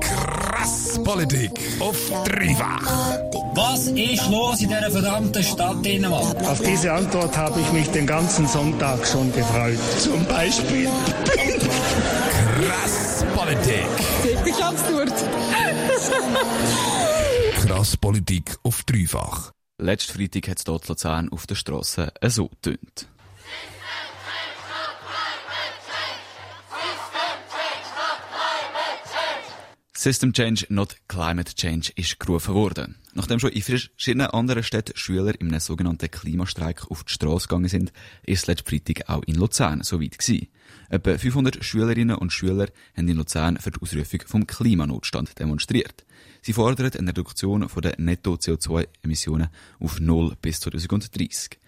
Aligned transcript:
Krass 0.00 1.00
Politik 1.02 1.50
auf 1.80 1.96
dreifach. 2.24 3.18
Was 3.54 3.86
ist 3.88 4.28
los 4.30 4.60
in 4.60 4.68
dieser 4.68 4.90
verdammten 4.90 5.42
Stadt 5.42 5.84
Dänemark? 5.84 6.36
Auf 6.46 6.60
diese 6.60 6.92
Antwort 6.92 7.36
habe 7.36 7.60
ich 7.60 7.72
mich 7.72 7.88
den 7.90 8.06
ganzen 8.06 8.46
Sonntag 8.46 9.06
schon 9.06 9.32
gefreut. 9.32 9.78
Zum 9.98 10.24
Beispiel. 10.26 10.88
Krass 12.60 13.24
Politik. 13.34 13.86
Ich 14.44 14.62
absurd. 14.62 15.12
Krass 17.66 17.96
Politik 17.96 18.56
auf 18.62 18.82
dreifach. 18.84 19.52
Letzten 19.78 20.18
Freitag 20.18 20.48
hat 20.48 20.58
es 20.58 20.64
dort 20.64 20.88
Luzern 20.88 21.28
auf 21.30 21.46
der 21.46 21.54
Straße 21.54 22.12
so 22.26 22.48
getönt. 22.48 23.08
System 30.00 30.32
Change, 30.32 30.64
not 30.68 30.94
Climate 31.08 31.56
Change, 31.56 31.90
ist 31.96 32.20
gerufen 32.20 32.54
worden. 32.54 32.94
Nachdem 33.14 33.40
schon 33.40 33.50
in 33.50 33.62
verschiedenen 33.62 34.28
anderen 34.28 34.62
Städten 34.62 34.96
Schüler 34.96 35.34
einem 35.40 35.58
sogenannten 35.58 36.08
Klimastreik 36.08 36.88
auf 36.88 37.02
die 37.02 37.12
Straße 37.12 37.48
gegangen 37.48 37.66
sind, 37.66 37.92
ist 38.22 38.46
letzte 38.46 38.70
Freitag 38.70 39.10
auch 39.10 39.24
in 39.24 39.34
Luzern 39.34 39.82
so 39.82 40.00
weit 40.00 40.16
gewesen. 40.16 40.46
Etwa 40.88 41.18
500 41.18 41.64
Schülerinnen 41.64 42.14
und 42.14 42.32
Schüler 42.32 42.68
haben 42.96 43.08
in 43.08 43.16
Luzern 43.16 43.58
für 43.58 43.72
die 43.72 43.80
Ausrufung 43.80 44.20
vom 44.24 44.46
Klimanotstand 44.46 45.36
demonstriert. 45.36 46.06
Sie 46.42 46.52
fordern 46.52 46.92
eine 46.96 47.08
Reduktion 47.08 47.68
der 47.82 47.94
Netto-CO2-Emissionen 47.98 49.48
auf 49.80 49.98
null 49.98 50.36
bis 50.40 50.60
2030. 50.60 51.58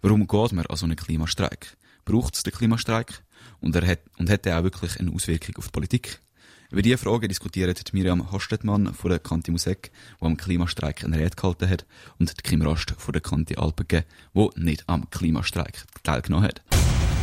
Warum 0.00 0.28
geht 0.28 0.52
man 0.52 0.64
an 0.64 0.76
so 0.76 0.86
einen 0.86 0.94
Klimastreik? 0.94 1.76
Braucht 2.04 2.36
es 2.36 2.44
den 2.44 2.52
Klimastreik? 2.52 3.24
Und 3.58 3.74
er 3.74 3.84
hat, 3.84 4.02
und 4.16 4.30
hat 4.30 4.46
er 4.46 4.60
auch 4.60 4.62
wirklich 4.62 5.00
eine 5.00 5.10
Auswirkung 5.10 5.56
auf 5.56 5.66
die 5.66 5.72
Politik? 5.72 6.20
Über 6.70 6.82
diese 6.82 6.98
Frage 6.98 7.26
diskutiert 7.26 7.92
Miriam 7.92 8.30
Hostetmann 8.30 8.94
von 8.94 9.10
der 9.10 9.18
Kanti 9.18 9.50
Musik, 9.50 9.90
die 10.20 10.24
am 10.24 10.36
Klimastreik 10.36 11.02
eine 11.02 11.18
Rede 11.18 11.34
gehalten 11.34 11.68
hat, 11.68 11.84
und 12.20 12.44
Kim 12.44 12.62
Rast 12.62 12.94
von 12.96 13.12
der 13.12 13.20
Kanti 13.20 13.56
Alpenge, 13.56 14.04
die 14.34 14.48
nicht 14.54 14.84
am 14.88 15.10
Klimastreik 15.10 15.84
teilgenommen 16.04 16.46
hat. 16.46 16.62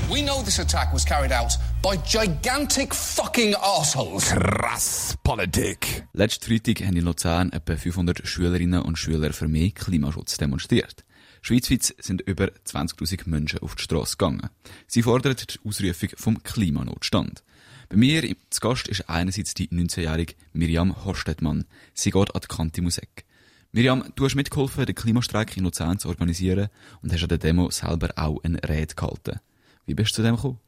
We 0.10 0.22
know 0.22 0.44
this 0.44 0.60
attack 0.60 0.94
was 0.94 1.06
carried 1.06 1.32
out 1.32 1.58
by 1.82 1.98
gigantic 2.06 2.94
fucking 2.94 3.56
assholes. 3.56 4.26
Krass 4.26 5.16
Politik. 5.24 6.06
Letzten 6.12 6.46
Freitag 6.46 6.86
haben 6.86 6.98
in 6.98 7.06
Luzern 7.06 7.54
etwa 7.54 7.78
500 7.78 8.28
Schülerinnen 8.28 8.82
und 8.82 8.98
Schüler 8.98 9.32
für 9.32 9.48
mehr 9.48 9.72
Klimaschutz 9.72 10.36
demonstriert. 10.38 11.06
Schweizweit 11.42 11.96
sind 12.00 12.22
über 12.22 12.48
20.000 12.66 13.30
Menschen 13.30 13.60
auf 13.60 13.76
die 13.76 13.84
Straße 13.84 14.18
gegangen. 14.18 14.50
Sie 14.88 15.04
fordern 15.04 15.38
die 15.38 15.60
Ausrufung 15.66 16.10
vom 16.18 16.44
Klimanotstand. 16.44 17.44
Bei 17.90 17.96
mir 17.96 18.36
zu 18.50 18.60
Gast 18.60 18.90
ist 18.90 19.10
einerseits 19.10 19.54
die 19.54 19.70
19-jährige 19.70 20.36
Miriam 20.52 21.06
Horstedtmann. 21.06 21.66
Sie 21.94 22.12
geht 22.12 22.36
an 22.36 22.42
die 22.42 22.48
Kanti 22.48 22.82
Musik. 22.82 23.24
Miriam, 23.72 24.12
du 24.16 24.26
hast 24.26 24.36
mitgeholfen, 24.36 24.86
den 24.86 24.96
Klimastreik 24.96 25.56
in 25.56 25.64
Luzern 25.64 25.98
zu 25.98 26.10
organisieren 26.10 26.68
und 27.02 27.14
hast 27.14 27.24
an 27.24 27.30
der 27.30 27.38
Demo 27.38 27.70
selber 27.70 28.10
auch 28.18 28.44
eine 28.44 28.62
Rede 28.68 28.94
gehalten. 28.94 29.40
Wie 29.86 29.94
bist 29.94 30.12
du 30.12 30.16
zu 30.16 30.24
dem 30.24 30.36
gekommen? 30.36 30.60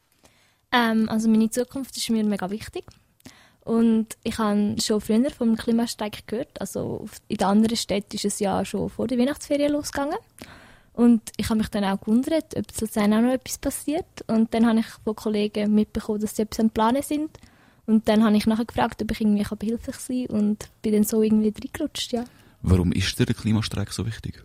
Ähm, 0.71 1.09
also 1.09 1.27
meine 1.27 1.49
Zukunft 1.49 1.97
ist 1.97 2.09
mir 2.09 2.23
mega 2.23 2.49
wichtig. 2.51 2.85
Und 3.61 4.17
ich 4.23 4.37
habe 4.37 4.75
schon 4.81 5.01
früher 5.01 5.29
vom 5.31 5.57
Klimastreik 5.57 6.25
gehört. 6.25 6.61
Also 6.61 7.05
in 7.27 7.37
den 7.37 7.47
anderen 7.47 7.75
Städten 7.75 8.15
ist 8.15 8.25
es 8.25 8.39
ja 8.39 8.63
schon 8.63 8.89
vor 8.89 9.07
der 9.07 9.17
Weihnachtsferien 9.17 9.73
losgegangen. 9.73 10.17
Und 10.99 11.21
ich 11.37 11.47
habe 11.47 11.59
mich 11.59 11.69
dann 11.69 11.85
auch 11.85 12.01
gewundert, 12.01 12.57
ob 12.57 12.69
sozusagen 12.73 13.13
auch 13.13 13.21
noch 13.21 13.31
etwas 13.31 13.57
passiert. 13.57 14.21
Und 14.27 14.53
dann 14.53 14.65
habe 14.67 14.79
ich 14.79 14.85
von 15.05 15.15
Kollegen 15.15 15.73
mitbekommen, 15.73 16.19
dass 16.19 16.35
sie 16.35 16.41
etwas 16.41 16.59
am 16.59 16.71
Planen 16.71 17.01
sind. 17.01 17.29
Und 17.85 18.09
dann 18.09 18.21
habe 18.21 18.35
ich 18.35 18.45
nachher 18.45 18.65
gefragt, 18.65 19.01
ob 19.01 19.09
ich 19.09 19.21
irgendwie 19.21 19.45
behilflich 19.55 19.95
sein 19.95 20.27
kann 20.27 20.37
und 20.37 20.69
bin 20.81 20.91
dann 20.91 21.05
so 21.05 21.21
irgendwie 21.23 21.53
reingerutscht, 21.57 22.11
ja. 22.11 22.25
Warum 22.63 22.91
ist 22.91 23.17
dir 23.17 23.25
der 23.25 23.33
Klimastreik 23.33 23.93
so 23.93 24.05
wichtig? 24.05 24.43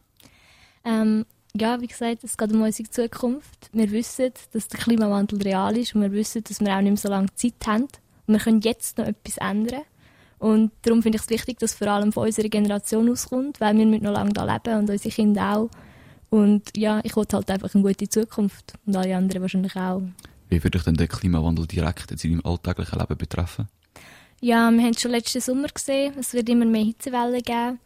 Ähm, 0.84 1.26
ja, 1.56 1.80
wie 1.80 1.88
gesagt, 1.88 2.22
es 2.22 2.36
geht 2.36 2.52
um 2.52 2.62
unsere 2.62 2.88
Zukunft. 2.88 3.70
Wir 3.72 3.90
wissen, 3.90 4.30
dass 4.52 4.68
der 4.68 4.78
Klimawandel 4.78 5.42
real 5.42 5.76
ist 5.76 5.96
und 5.96 6.02
wir 6.02 6.12
wissen, 6.12 6.44
dass 6.44 6.60
wir 6.60 6.72
auch 6.72 6.82
nicht 6.82 6.90
mehr 6.92 6.96
so 6.98 7.08
lange 7.08 7.34
Zeit 7.34 7.66
haben. 7.66 7.88
Und 8.28 8.34
wir 8.34 8.38
können 8.38 8.60
jetzt 8.60 8.98
noch 8.98 9.06
etwas 9.06 9.38
ändern. 9.38 9.82
Und 10.38 10.70
darum 10.82 11.02
finde 11.02 11.16
ich 11.16 11.22
es 11.22 11.30
wichtig, 11.30 11.58
dass 11.58 11.72
es 11.72 11.78
vor 11.78 11.88
allem 11.88 12.12
von 12.12 12.26
unserer 12.26 12.48
Generation 12.48 13.10
auskommt, 13.10 13.60
weil 13.60 13.76
wir 13.76 13.86
noch 13.86 14.12
lange 14.12 14.32
da 14.32 14.44
leben 14.44 14.78
und 14.78 14.88
unsere 14.88 15.12
Kinder 15.12 15.56
auch. 15.56 15.70
Und 16.34 16.76
ja, 16.76 17.00
ich 17.04 17.14
wollte 17.14 17.36
halt 17.36 17.48
einfach 17.48 17.72
eine 17.72 17.84
gute 17.84 18.08
Zukunft. 18.08 18.72
Und 18.86 18.96
alle 18.96 19.16
anderen 19.16 19.40
wahrscheinlich 19.40 19.76
auch. 19.76 20.02
Wie 20.48 20.56
würde 20.56 20.70
dich 20.70 20.82
denn 20.82 20.96
der 20.96 21.06
Klimawandel 21.06 21.68
direkt 21.68 22.10
in 22.10 22.16
deinem 22.16 22.40
alltäglichen 22.44 22.98
Leben 22.98 23.16
betreffen? 23.16 23.68
Ja, 24.40 24.68
wir 24.72 24.82
haben 24.82 24.90
es 24.90 25.00
schon 25.00 25.12
letzten 25.12 25.40
Sommer 25.40 25.68
gesehen. 25.68 26.14
Es 26.18 26.34
wird 26.34 26.48
immer 26.48 26.64
mehr 26.64 26.86
Hitzewellen 26.86 27.40
geben. 27.40 27.78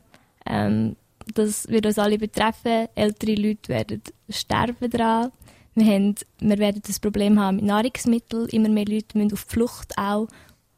Ähm, 0.47 0.97
das 1.35 1.69
wird 1.69 1.85
uns 1.85 1.99
alle 1.99 2.17
betreffen. 2.17 2.89
Ältere 2.95 3.35
Leute 3.35 3.69
werden 3.69 4.03
sterben 4.31 4.89
daran. 4.89 5.31
Wir, 5.75 5.95
haben, 5.95 6.15
wir 6.41 6.59
werden 6.59 6.81
das 6.87 7.01
Problem 7.01 7.39
haben 7.39 7.57
mit 7.57 7.67
Nahrungsmitteln. 7.67 8.49
Immer 8.49 8.71
mehr 8.71 8.87
Leute 8.87 9.19
müssen 9.19 9.35
auf 9.35 9.45
die 9.45 9.53
Flucht 9.53 9.93
auch 9.99 10.27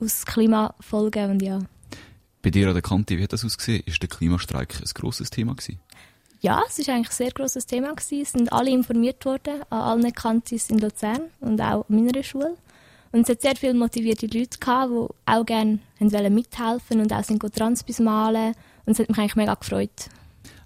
aus 0.01 0.27
Klimafolgen. 0.27 1.31
Und 1.31 1.43
ja. 1.43 1.61
Bei 2.43 2.51
dir 2.51 2.67
an 2.67 2.75
der 2.75 2.83
Kante, 2.83 3.17
wie 3.17 3.23
hat 3.23 3.33
das 3.33 3.45
ausgesehen? 3.45 3.85
Ist 3.87 4.03
der 4.03 4.09
Klimastreik 4.09 4.75
ein 4.75 4.91
grosses 4.93 5.31
Thema 5.31 5.55
gewesen? 5.55 5.79
Ja, 6.43 6.63
es 6.67 6.79
war 6.87 6.95
eigentlich 6.95 7.11
ein 7.11 7.17
sehr 7.17 7.33
grosses 7.33 7.67
Thema. 7.67 7.91
Gewesen. 7.95 8.23
Es 8.23 8.33
sind 8.33 8.53
alle 8.53 8.71
informiert 8.71 9.25
worden, 9.27 9.63
an 9.69 9.81
allen 10.03 10.13
Kantis 10.13 10.71
in 10.71 10.79
Luzern 10.79 11.25
und 11.41 11.61
auch 11.61 11.85
an 11.89 11.97
meiner 11.97 12.23
Schule. 12.23 12.57
Und 13.13 13.23
es 13.23 13.29
hat 13.29 13.43
sehr 13.43 13.57
viele 13.57 13.75
motivierte 13.75 14.27
Leute 14.27 14.59
gehabt, 14.59 14.91
die 14.91 15.33
auch 15.33 15.45
gerne 15.45 15.81
mithelfen 16.31 17.01
und 17.01 17.13
auch 17.13 17.25
sind 17.25 17.41
Transbis 17.55 17.99
malen. 17.99 18.55
Und 18.87 18.93
es 18.93 18.99
hat 19.01 19.09
mich 19.09 19.19
eigentlich 19.19 19.37
mega 19.37 19.55
gefreut. 19.55 20.09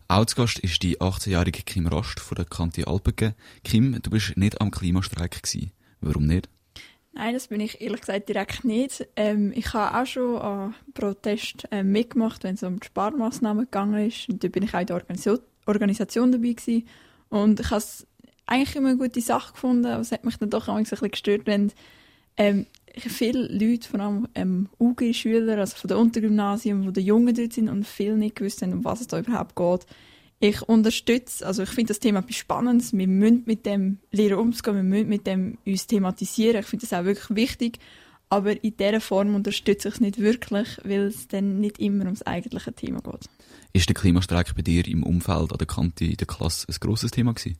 Auch 0.06 0.26
zu 0.26 0.36
Gast 0.36 0.58
ist 0.60 0.82
die 0.82 1.00
18-jährige 1.00 1.62
Kim 1.62 1.88
Rast 1.88 2.20
von 2.20 2.36
der 2.36 2.44
Kanti 2.44 2.84
Alpenge. 2.84 3.34
Kim, 3.64 4.00
du 4.00 4.10
bist 4.10 4.36
nicht 4.36 4.60
am 4.60 4.70
Klimastreik 4.70 5.42
gewesen. 5.42 5.72
Warum 6.00 6.26
nicht? 6.26 6.48
Nein, 7.14 7.32
das 7.32 7.48
bin 7.48 7.60
ich 7.60 7.80
ehrlich 7.80 8.00
gesagt 8.00 8.28
direkt 8.28 8.64
nicht. 8.64 9.08
Ähm, 9.16 9.52
ich 9.54 9.72
habe 9.72 9.98
auch 9.98 10.06
schon 10.06 10.36
an 10.36 10.74
Protest 10.92 11.66
äh, 11.70 11.82
mitgemacht, 11.82 12.44
wenn 12.44 12.56
es 12.56 12.62
um 12.62 12.78
die 12.78 12.86
Sparmaßnahmen 12.86 13.64
gegangen 13.64 14.06
ist. 14.06 14.28
Und 14.28 14.44
da 14.44 14.48
bin 14.48 14.64
ich 14.64 14.74
auch 14.74 14.80
in 14.80 14.86
der 14.86 14.96
Organisation 14.96 15.38
Organisation 15.66 16.32
dabei 16.32 16.52
gewesen. 16.52 16.86
Und 17.28 17.60
ich 17.60 17.70
habe 17.70 17.78
es 17.78 18.06
eigentlich 18.46 18.76
immer 18.76 18.90
eine 18.90 18.98
gute 18.98 19.20
Sache 19.20 19.52
gefunden, 19.52 19.86
aber 19.86 20.00
es 20.00 20.12
hat 20.12 20.24
mich 20.24 20.36
dann 20.36 20.50
doch 20.50 20.68
ein 20.68 20.84
bisschen 20.84 21.10
gestört, 21.10 21.42
wenn 21.46 21.72
ähm, 22.36 22.66
viele 22.96 23.46
Leute, 23.48 23.88
vor 23.88 24.00
allem 24.00 24.28
ähm, 24.34 24.68
UG-Schüler, 24.78 25.58
also 25.58 25.76
von 25.76 25.88
der 25.88 25.98
Untergymnasium, 25.98 26.86
wo 26.86 26.90
die 26.90 27.00
Jungen 27.00 27.34
dort 27.34 27.52
sind 27.52 27.68
und 27.68 27.86
viel 27.86 28.16
nicht 28.16 28.36
gewusst 28.36 28.62
haben, 28.62 28.72
um 28.72 28.84
was 28.84 29.00
es 29.00 29.08
da 29.08 29.18
überhaupt 29.18 29.56
geht. 29.56 29.86
Ich 30.40 30.62
unterstütze, 30.62 31.46
also 31.46 31.62
ich 31.62 31.70
finde 31.70 31.88
das 31.88 32.00
Thema 32.00 32.18
etwas 32.20 32.36
Spannendes. 32.36 32.92
Wir 32.92 33.06
müssen 33.06 33.44
mit 33.46 33.64
dem 33.64 33.98
lernen 34.10 34.38
umzugehen, 34.38 34.76
wir 34.76 34.82
müssen 34.82 35.08
mit 35.08 35.26
dem 35.26 35.58
uns 35.64 35.86
thematisieren. 35.86 36.60
Ich 36.60 36.66
finde 36.66 36.86
das 36.86 36.98
auch 36.98 37.04
wirklich 37.04 37.36
wichtig. 37.36 37.78
Aber 38.28 38.62
in 38.62 38.76
dieser 38.76 39.00
Form 39.00 39.34
unterstütze 39.34 39.88
ich 39.88 39.94
es 39.94 40.00
nicht 40.00 40.18
wirklich, 40.18 40.78
weil 40.82 41.02
es 41.02 41.28
dann 41.28 41.60
nicht 41.60 41.78
immer 41.78 42.04
ums 42.04 42.22
eigentliche 42.22 42.72
Thema 42.72 43.00
geht. 43.00 43.28
Ist 43.76 43.88
der 43.88 43.96
Klimastreik 43.96 44.54
bei 44.54 44.62
dir 44.62 44.86
im 44.86 45.02
Umfeld 45.02 45.50
an 45.50 45.58
der 45.58 45.66
Kante 45.66 46.04
in 46.04 46.16
der 46.16 46.28
Klasse 46.28 46.68
ein 46.68 46.76
grosses 46.78 47.10
Thema 47.10 47.34
gewesen? 47.34 47.58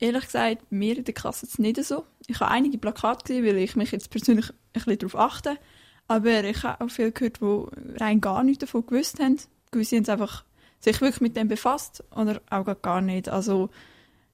Ehrlich 0.00 0.24
gesagt, 0.24 0.72
mir 0.72 0.98
in 0.98 1.04
der 1.04 1.14
Klasse 1.14 1.46
jetzt 1.46 1.60
nicht 1.60 1.82
so. 1.84 2.04
Ich 2.26 2.40
habe 2.40 2.50
einige 2.50 2.78
Plakate 2.78 3.24
gesehen, 3.24 3.46
weil 3.46 3.58
ich 3.58 3.76
mich 3.76 3.92
jetzt 3.92 4.10
persönlich 4.10 4.50
ein 4.50 4.56
bisschen 4.72 4.98
darauf 4.98 5.14
achte. 5.14 5.56
Aber 6.08 6.42
ich 6.42 6.64
habe 6.64 6.84
auch 6.84 6.90
viele 6.90 7.12
gehört, 7.12 7.40
die 7.40 8.00
rein 8.02 8.20
gar 8.20 8.42
nichts 8.42 8.62
davon 8.62 8.86
gewusst 8.86 9.20
haben. 9.20 9.36
Gewisse 9.70 9.94
haben 9.94 10.04
sich 10.04 10.12
einfach 10.12 10.44
sich 10.80 11.00
wirklich 11.00 11.20
mit 11.20 11.36
dem 11.36 11.46
befasst 11.46 12.02
oder 12.10 12.42
auch 12.50 12.66
gar 12.82 13.00
nicht. 13.00 13.28
Also 13.28 13.70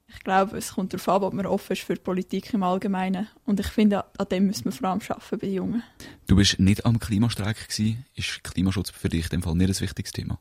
ich 0.08 0.18
glaube, 0.24 0.56
es 0.56 0.72
kommt 0.72 0.94
darauf 0.94 1.08
an, 1.10 1.24
ob 1.24 1.34
man 1.34 1.44
offen 1.44 1.74
ist 1.74 1.82
für 1.82 1.94
die 1.94 2.00
Politik 2.00 2.54
im 2.54 2.62
Allgemeinen. 2.62 3.28
Und 3.44 3.60
ich 3.60 3.66
finde, 3.66 4.06
an 4.18 4.28
dem 4.30 4.46
müssen 4.46 4.64
wir 4.64 4.72
vor 4.72 4.88
allem 4.88 5.00
arbeiten 5.06 5.28
bei 5.30 5.36
den 5.36 5.52
Jungen. 5.52 5.82
Du 6.26 6.36
bist 6.36 6.58
nicht 6.58 6.86
am 6.86 6.98
Klimastreik 6.98 7.68
gewesen. 7.68 8.06
Ist 8.14 8.42
Klimaschutz 8.44 8.88
für 8.88 9.10
dich 9.10 9.24
in 9.24 9.30
dem 9.30 9.42
Fall 9.42 9.56
nicht 9.56 9.68
ein 9.68 9.80
wichtiges 9.80 10.12
Thema? 10.12 10.38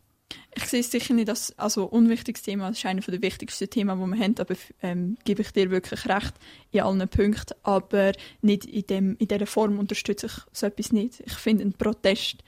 Ich 0.56 0.66
sehe 0.66 0.82
es 0.82 0.92
sicher 0.92 1.14
nicht 1.14 1.30
als 1.30 1.58
also 1.58 1.86
unwichtiges 1.86 2.42
Thema. 2.42 2.70
Es 2.70 2.78
ist 2.78 2.86
einer 2.86 3.02
der 3.02 3.22
wichtigsten 3.22 3.70
Themen, 3.70 4.00
die 4.00 4.18
wir 4.18 4.24
haben. 4.24 4.36
Aber 4.40 4.56
ähm, 4.82 5.18
gebe 5.24 5.42
ich 5.42 5.52
dir 5.52 5.72
wirklich 5.72 6.08
recht 6.08 6.34
in 6.72 6.82
allen 6.82 7.08
Punkten. 7.08 7.56
Aber 7.64 8.14
nicht 8.42 8.66
in, 8.66 8.86
dem, 8.88 9.16
in 9.18 9.28
dieser 9.28 9.48
Form 9.48 9.80
unterstütze 9.80 10.28
ich 10.28 10.34
so 10.52 10.66
etwas 10.66 10.92
nicht. 10.92 11.22
Ich 11.26 11.34
finde 11.34 11.64
einen 11.64 11.74
Protest, 11.74 12.44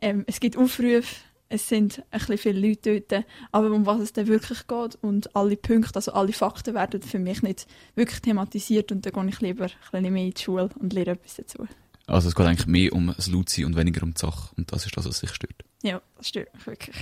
ähm, 0.00 0.24
es 0.26 0.40
gibt 0.40 0.56
Aufrufe, 0.56 1.16
es 1.48 1.68
sind 1.68 2.02
ein 2.10 2.18
bisschen 2.18 2.38
viele 2.38 2.68
Leute 2.68 3.00
dort, 3.00 3.24
aber 3.52 3.70
um 3.70 3.86
was 3.86 4.00
es 4.00 4.12
dann 4.12 4.26
wirklich 4.26 4.66
geht 4.66 4.96
und 5.02 5.34
alle 5.36 5.56
Punkte, 5.56 5.94
also 5.94 6.12
alle 6.12 6.32
Fakten 6.32 6.74
werden 6.74 7.02
für 7.02 7.18
mich 7.18 7.42
nicht 7.42 7.66
wirklich 7.94 8.20
thematisiert 8.20 8.90
und 8.92 9.06
dann 9.06 9.12
gehe 9.12 9.28
ich 9.28 9.40
lieber 9.40 9.64
ein 9.64 9.70
bisschen 9.92 10.12
mehr 10.12 10.24
in 10.24 10.34
die 10.34 10.42
Schule 10.42 10.70
und 10.78 10.92
lerne 10.92 11.12
etwas 11.12 11.36
dazu. 11.36 11.66
Also 12.06 12.28
es 12.28 12.34
geht 12.34 12.46
eigentlich 12.46 12.66
mehr 12.66 12.92
um 12.92 13.12
das 13.16 13.28
Lautsein 13.28 13.66
und 13.66 13.76
weniger 13.76 14.02
um 14.02 14.12
die 14.12 14.20
Sache 14.20 14.50
und 14.56 14.72
das 14.72 14.84
ist 14.84 14.96
das, 14.96 15.06
was 15.06 15.20
sich 15.20 15.32
stört? 15.32 15.64
Ja, 15.82 16.02
das 16.16 16.28
stört 16.28 16.52
mich 16.54 16.66
wirklich. 16.66 16.96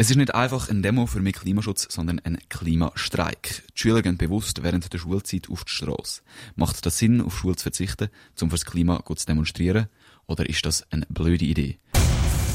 Es 0.00 0.10
ist 0.10 0.16
nicht 0.16 0.32
einfach 0.32 0.68
ein 0.68 0.80
Demo 0.80 1.06
für 1.06 1.18
mehr 1.18 1.32
Klimaschutz, 1.32 1.88
sondern 1.90 2.20
ein 2.20 2.38
Klimastreik. 2.48 3.64
Die 3.74 3.80
Schüler 3.80 4.00
gehen 4.00 4.16
bewusst 4.16 4.62
während 4.62 4.92
der 4.92 4.98
Schulzeit 4.98 5.50
auf 5.50 5.64
die 5.64 5.72
Straße. 5.72 6.22
Macht 6.54 6.86
das 6.86 6.98
Sinn, 6.98 7.20
auf 7.20 7.36
Schule 7.36 7.56
zu 7.56 7.64
verzichten, 7.64 8.08
um 8.40 8.48
fürs 8.48 8.64
Klima 8.64 8.98
gut 8.98 9.18
zu 9.18 9.26
demonstrieren? 9.26 9.88
Oder 10.28 10.48
ist 10.48 10.64
das 10.64 10.86
eine 10.92 11.04
blöde 11.08 11.44
Idee? 11.44 11.78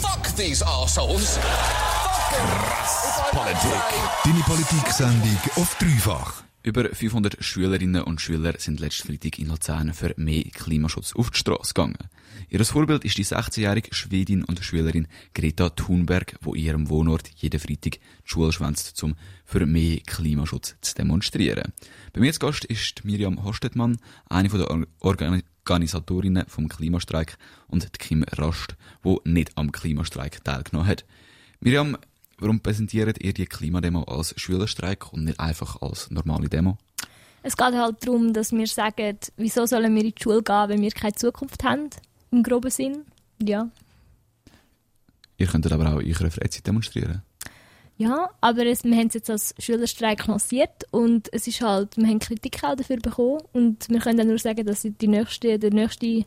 Fuck 0.01 0.33
these 0.37 0.65
arseholes. 0.65 1.37
Politik. 3.31 3.81
Deine 4.23 4.39
Politik-Sendung 4.45 5.37
auf 5.57 5.77
dreifach. 5.79 6.43
Über 6.63 6.95
500 6.95 7.43
Schülerinnen 7.43 8.03
und 8.03 8.21
Schüler 8.21 8.53
sind 8.57 8.79
letzten 8.79 9.09
Freitag 9.09 9.37
in 9.37 9.49
Luzern 9.49 9.93
für 9.93 10.13
mehr 10.15 10.43
Klimaschutz 10.43 11.13
auf 11.13 11.29
die 11.29 11.39
Straße 11.39 11.73
gegangen. 11.73 11.97
Ihr 12.50 12.63
Vorbild 12.65 13.03
ist 13.06 13.18
die 13.18 13.25
16-jährige 13.25 13.94
Schwedin 13.94 14.44
und 14.44 14.63
Schülerin 14.63 15.07
Greta 15.33 15.69
Thunberg, 15.69 16.35
wo 16.41 16.53
in 16.53 16.63
ihrem 16.63 16.89
Wohnort 16.89 17.30
jeden 17.35 17.59
Freitag 17.59 17.94
die 17.94 18.00
Schule 18.24 18.51
schwänzt, 18.51 19.01
um 19.03 19.15
für 19.45 19.65
mehr 19.65 20.00
Klimaschutz 20.06 20.75
zu 20.81 20.95
demonstrieren. 20.95 21.74
Bei 22.13 22.21
mir 22.21 22.33
zu 22.33 22.39
Gast 22.39 22.65
ist 22.65 23.06
Miriam 23.06 23.44
Hostetmann, 23.44 23.97
eine 24.30 24.50
der 24.50 24.69
Or- 24.69 24.88
Organisatorinnen 25.65 26.45
vom 26.47 26.68
Klimastreik 26.68 27.38
und 27.68 27.91
Kim 27.97 28.24
Rast, 28.24 28.75
wo 29.01 29.21
nicht 29.24 29.51
am 29.56 29.71
Klimastreik 29.71 30.44
teilgenommen 30.44 30.88
hat. 30.88 31.06
Miriam, 31.59 31.97
warum 32.38 32.59
präsentiert 32.59 33.24
ihr 33.24 33.33
die 33.33 33.45
Klimademo 33.45 34.03
als 34.03 34.33
Schülerstreik 34.38 35.13
und 35.13 35.24
nicht 35.24 35.39
einfach 35.39 35.81
als 35.81 36.12
normale 36.12 36.50
Demo? 36.50 36.77
Es 37.44 37.57
geht 37.57 37.74
halt 37.74 37.97
darum, 38.06 38.33
dass 38.33 38.51
wir 38.53 38.68
sagen, 38.68 39.18
wieso 39.36 39.65
sollen 39.65 39.94
wir 39.95 40.03
in 40.03 40.12
die 40.12 40.21
Schule 40.21 40.44
gehen, 40.44 40.69
wenn 40.69 40.81
wir 40.81 40.91
keine 40.91 41.13
Zukunft 41.13 41.63
haben, 41.63 41.89
im 42.33 42.44
groben 42.44 42.71
Sinn. 42.71 43.06
Ja. 43.41 43.69
Ihr 45.38 45.47
könntet 45.47 45.71
aber 45.71 45.94
auch 45.94 46.00
in 46.00 46.13
eurer 46.13 46.31
Freizeit 46.31 46.65
demonstrieren. 46.68 47.21
Ja, 47.97 48.30
aber 48.41 48.65
es, 48.65 48.83
wir 48.83 48.95
haben 48.95 49.07
es 49.07 49.13
jetzt 49.13 49.30
als 49.30 49.53
Schülerstreik 49.59 50.25
lanciert 50.25 50.85
und 50.91 51.31
es 51.31 51.47
ist 51.47 51.62
halt, 51.62 51.95
wir 51.95 52.07
haben 52.07 52.19
Kritik 52.19 52.63
auch 52.63 52.75
dafür 52.75 52.97
bekommen 52.97 53.41
und 53.53 53.88
wir 53.88 54.00
können 54.00 54.18
dann 54.18 54.27
nur 54.27 54.39
sagen, 54.39 54.65
dass 54.65 54.81
die 54.81 55.07
nächste, 55.07 55.59
der 55.59 55.71
nächste 55.71 56.25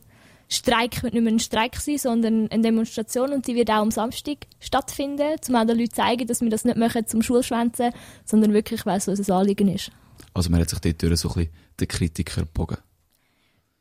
Streik 0.48 1.02
wird 1.02 1.14
nicht 1.14 1.24
mehr 1.24 1.32
ein 1.32 1.40
Streik 1.40 1.76
sein, 1.76 1.98
sondern 1.98 2.48
eine 2.50 2.62
Demonstration 2.62 3.32
und 3.32 3.48
die 3.48 3.56
wird 3.56 3.68
auch 3.70 3.82
am 3.82 3.90
Samstag 3.90 4.46
stattfinden, 4.60 5.36
um 5.48 5.56
auch 5.56 5.66
den 5.66 5.76
Leuten 5.76 5.90
zu 5.90 5.96
zeigen, 5.96 6.26
dass 6.28 6.40
wir 6.40 6.50
das 6.50 6.64
nicht 6.64 6.76
machen 6.76 7.06
zum 7.06 7.22
Schulschwänzen, 7.22 7.90
sondern 8.24 8.52
wirklich, 8.52 8.86
weil 8.86 8.98
es 8.98 9.08
unser 9.08 9.34
Anliegen 9.34 9.68
ist. 9.68 9.90
Also 10.34 10.50
man 10.50 10.60
hat 10.60 10.70
sich 10.70 10.78
dort 10.78 11.02
durch 11.02 11.18
so 11.18 11.28
ein 11.30 11.34
bisschen 11.34 11.50
den 11.80 11.88
Kritiker 11.88 12.42
gebogen. 12.42 12.78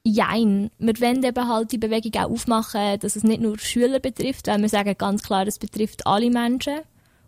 Jein. 0.08 0.70
Wir 0.78 1.02
wollen 1.02 1.24
eben 1.24 1.48
halt 1.48 1.72
die 1.72 1.80
Bewegung 1.80 2.14
auch 2.22 2.30
aufmachen, 2.30 3.00
dass 3.00 3.16
es 3.16 3.24
nicht 3.24 3.42
nur 3.42 3.58
Schüler 3.58 4.00
betrifft, 4.00 4.48
weil 4.48 4.62
wir 4.62 4.70
sagen 4.70 4.96
ganz 4.98 5.24
klar, 5.24 5.48
es 5.48 5.58
betrifft 5.58 6.06
alle 6.06 6.30
Menschen. 6.30 6.82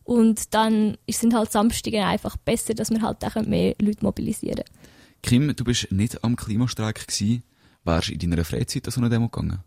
Und 0.04 0.54
dann 0.54 0.96
sind 1.10 1.34
halt 1.34 1.52
Samstage 1.52 2.06
einfach 2.06 2.38
besser, 2.38 2.76
dass 2.76 2.92
wir 2.92 3.02
halt 3.02 3.26
auch 3.26 3.36
mehr 3.46 3.76
Leute 3.82 4.06
mobilisieren 4.06 4.64
Kim, 5.24 5.54
du 5.54 5.64
bist 5.64 5.92
nicht 5.92 6.24
am 6.24 6.36
Klimastreik 6.36 7.08
gewesen. 7.08 7.44
Wärst 7.84 8.10
du 8.10 8.14
in 8.14 8.20
deiner 8.20 8.46
Freizeit 8.46 8.86
an 8.86 8.92
so 8.92 9.02
eine 9.02 9.10
Demo 9.10 9.28
gegangen? 9.28 9.60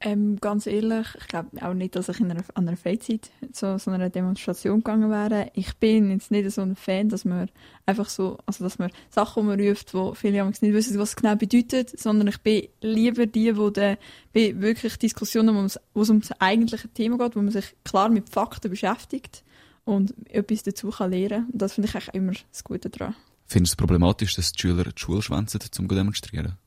Ähm, 0.00 0.36
ganz 0.40 0.66
ehrlich, 0.66 1.06
ich 1.18 1.26
glaube 1.26 1.50
auch 1.62 1.72
nicht, 1.72 1.96
dass 1.96 2.10
ich 2.10 2.20
in 2.20 2.30
einer, 2.30 2.44
an 2.52 2.68
einer 2.68 2.76
Freizeit 2.76 3.30
zu 3.52 3.78
so 3.78 3.90
einer 3.90 4.10
Demonstration 4.10 4.78
gegangen 4.80 5.10
wäre. 5.10 5.50
Ich 5.54 5.74
bin 5.76 6.10
jetzt 6.10 6.30
nicht 6.30 6.50
so 6.50 6.60
ein 6.60 6.76
Fan, 6.76 7.08
dass 7.08 7.24
man 7.24 7.48
einfach 7.86 8.10
so, 8.10 8.38
also 8.44 8.62
dass 8.62 8.78
man 8.78 8.90
Sachen 9.08 9.48
umruft, 9.48 9.94
wo 9.94 10.12
viele 10.12 10.44
nicht 10.44 10.62
wissen, 10.62 10.98
was 10.98 11.10
es 11.10 11.16
genau 11.16 11.34
bedeutet, 11.34 11.98
sondern 11.98 12.28
ich 12.28 12.38
bin 12.38 12.68
lieber 12.82 13.24
die, 13.24 13.56
wo 13.56 13.70
bei 13.70 13.96
wirklich 14.34 14.98
Diskussionen, 14.98 15.70
wo 15.94 16.02
es 16.02 16.10
um 16.10 16.20
das 16.20 16.38
eigentliche 16.42 16.88
Thema 16.88 17.16
geht, 17.16 17.34
wo 17.34 17.40
man 17.40 17.50
sich 17.50 17.74
klar 17.82 18.10
mit 18.10 18.28
Fakten 18.28 18.70
beschäftigt 18.70 19.44
und 19.86 20.12
etwas 20.28 20.62
dazu 20.62 20.90
kann 20.90 21.10
lernen. 21.10 21.46
Und 21.50 21.62
das 21.62 21.72
finde 21.72 21.88
ich 21.88 21.94
eigentlich 21.94 22.14
immer 22.14 22.32
das 22.52 22.64
Gute 22.64 22.90
daran. 22.90 23.14
Findest 23.46 23.72
du 23.72 23.74
es 23.74 23.76
problematisch, 23.76 24.34
dass 24.34 24.52
die 24.52 24.60
Schüler 24.60 24.84
die 24.84 25.00
Schule 25.00 25.22
schwänzen, 25.22 25.60
um 25.62 25.88
zu 25.88 25.94
demonstrieren? 25.94 26.58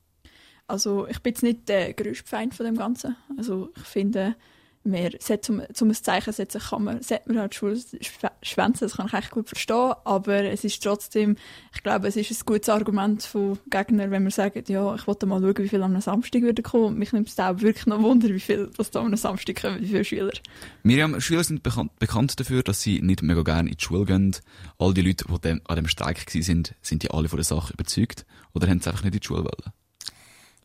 Also 0.70 1.08
ich 1.08 1.20
bin 1.22 1.34
jetzt 1.34 1.44
nicht 1.44 1.68
der 1.68 1.94
grösste 1.94 2.28
Feind 2.28 2.54
von 2.54 2.66
dem 2.66 2.78
Ganzen. 2.78 3.16
Also 3.38 3.70
ich 3.76 3.84
finde, 3.84 4.36
mehr 4.84 5.12
zum, 5.20 5.62
zum 5.74 5.90
ein 5.90 5.94
Zeichen 5.94 6.34
setzen 6.34 6.62
kann 6.62 6.84
man, 6.84 7.02
sollte 7.02 7.28
man 7.28 7.40
halt 7.40 7.56
schwänzen, 7.56 8.80
das 8.80 8.98
kann 8.98 9.08
ich 9.08 9.14
echt 9.14 9.32
gut 9.32 9.48
verstehen, 9.48 9.94
aber 10.06 10.44
es 10.46 10.64
ist 10.64 10.82
trotzdem, 10.82 11.36
ich 11.74 11.84
glaube, 11.84 12.08
es 12.08 12.16
ist 12.16 12.32
ein 12.32 12.46
gutes 12.46 12.70
Argument 12.70 13.24
von 13.24 13.60
Gegnern, 13.70 14.12
wenn 14.12 14.24
man 14.24 14.32
sagt, 14.32 14.70
ja, 14.70 14.96
ich 14.96 15.06
wollte 15.06 15.26
mal 15.26 15.42
schauen, 15.42 15.58
wie 15.58 15.68
viele 15.68 15.84
am 15.84 16.00
Samstag 16.00 16.42
würden 16.42 16.64
kommen 16.64 16.98
mich 16.98 17.12
nimmt 17.14 17.28
es 17.28 17.40
auch 17.40 17.60
wirklich 17.60 17.86
noch 17.86 18.02
Wunder, 18.02 18.30
wie 18.30 18.40
viele 18.40 18.68
das 18.76 18.92
da 18.92 19.02
am 19.02 19.16
Samstag 19.16 19.62
kommen, 19.62 19.82
wie 19.82 19.88
viele 19.88 20.06
Schüler. 20.06 20.34
Miriam, 20.84 21.20
Schüler 21.20 21.44
sind 21.44 21.62
bekannt, 21.62 21.98
bekannt 22.00 22.40
dafür, 22.40 22.64
dass 22.64 22.82
sie 22.82 23.02
nicht 23.02 23.22
mega 23.22 23.44
gerne 23.44 23.70
in 23.70 23.76
die 23.76 23.84
Schule 23.84 24.06
gehen. 24.06 24.36
All 24.78 24.94
die 24.94 25.02
Leute, 25.02 25.26
die 25.28 25.62
an 25.66 25.76
dem 25.76 25.88
Streik 25.88 26.26
waren, 26.26 26.42
sind, 26.42 26.76
sind 26.82 27.04
die 27.04 27.12
alle 27.12 27.28
von 27.28 27.38
der 27.38 27.44
Sache 27.46 27.74
überzeugt? 27.74 28.26
Oder 28.54 28.68
haben 28.68 28.80
sie 28.80 28.90
einfach 28.90 29.04
nicht 29.04 29.14
in 29.14 29.20
die 29.20 29.26
Schule 29.26 29.44
wollen? 29.44 29.74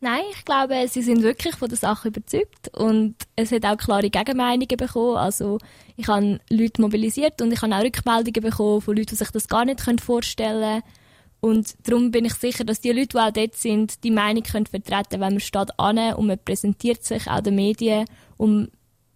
Nein, 0.01 0.23
ich 0.33 0.45
glaube, 0.45 0.87
sie 0.89 1.03
sind 1.03 1.23
wirklich 1.23 1.57
von 1.57 1.69
der 1.69 1.79
Sache 1.79 2.09
überzeugt 2.09 2.69
und 2.77 3.15
es 3.37 3.53
hat 3.53 3.65
auch 3.65 3.77
klare 3.77 4.11
Gegenmeinungen 4.11 4.77
bekommen. 4.77 5.17
Also 5.17 5.59
ich 5.97 6.09
habe 6.09 6.41
Leute 6.51 6.83
mobilisiert 6.83 7.41
und 7.41 7.53
ich 7.53 7.63
habe 7.63 7.75
auch 7.75 7.83
Rückmeldungen 7.83 8.43
bekommen 8.43 8.83
von 8.83 8.97
Leuten, 8.97 9.11
die 9.11 9.15
sich 9.15 9.31
das 9.31 9.49
gar 9.49 9.65
nicht 9.65 9.81
vorstellen 10.03 10.83
können. 10.83 10.95
Und 11.41 11.75
darum 11.87 12.11
bin 12.11 12.25
ich 12.25 12.35
sicher, 12.35 12.65
dass 12.65 12.81
die 12.81 12.93
Leute, 12.93 13.09
die 13.09 13.19
auch 13.19 13.31
dort 13.31 13.55
sind, 13.55 14.03
die 14.03 14.11
Meinung 14.11 14.43
können 14.43 14.67
vertreten 14.67 15.11
können, 15.11 15.23
weil 15.23 15.31
man 15.31 15.41
steht 15.41 15.79
an 15.79 16.15
und 16.15 16.27
man 16.27 16.39
präsentiert 16.39 17.05
sich 17.05 17.27
auch 17.29 17.41
den 17.41 17.55
Medien. 17.55 18.07
Und 18.37 18.71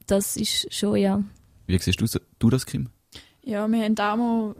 das 0.07 0.37
ist 0.37 0.73
schon, 0.73 0.97
ja. 0.97 1.23
Wie 1.67 1.79
siehst 1.79 2.01
du 2.39 2.51
das, 2.51 2.67
Kim? 2.67 2.89
Ja, 3.49 3.67
wir 3.67 3.83
haben 3.83 3.99
auch 3.99 4.55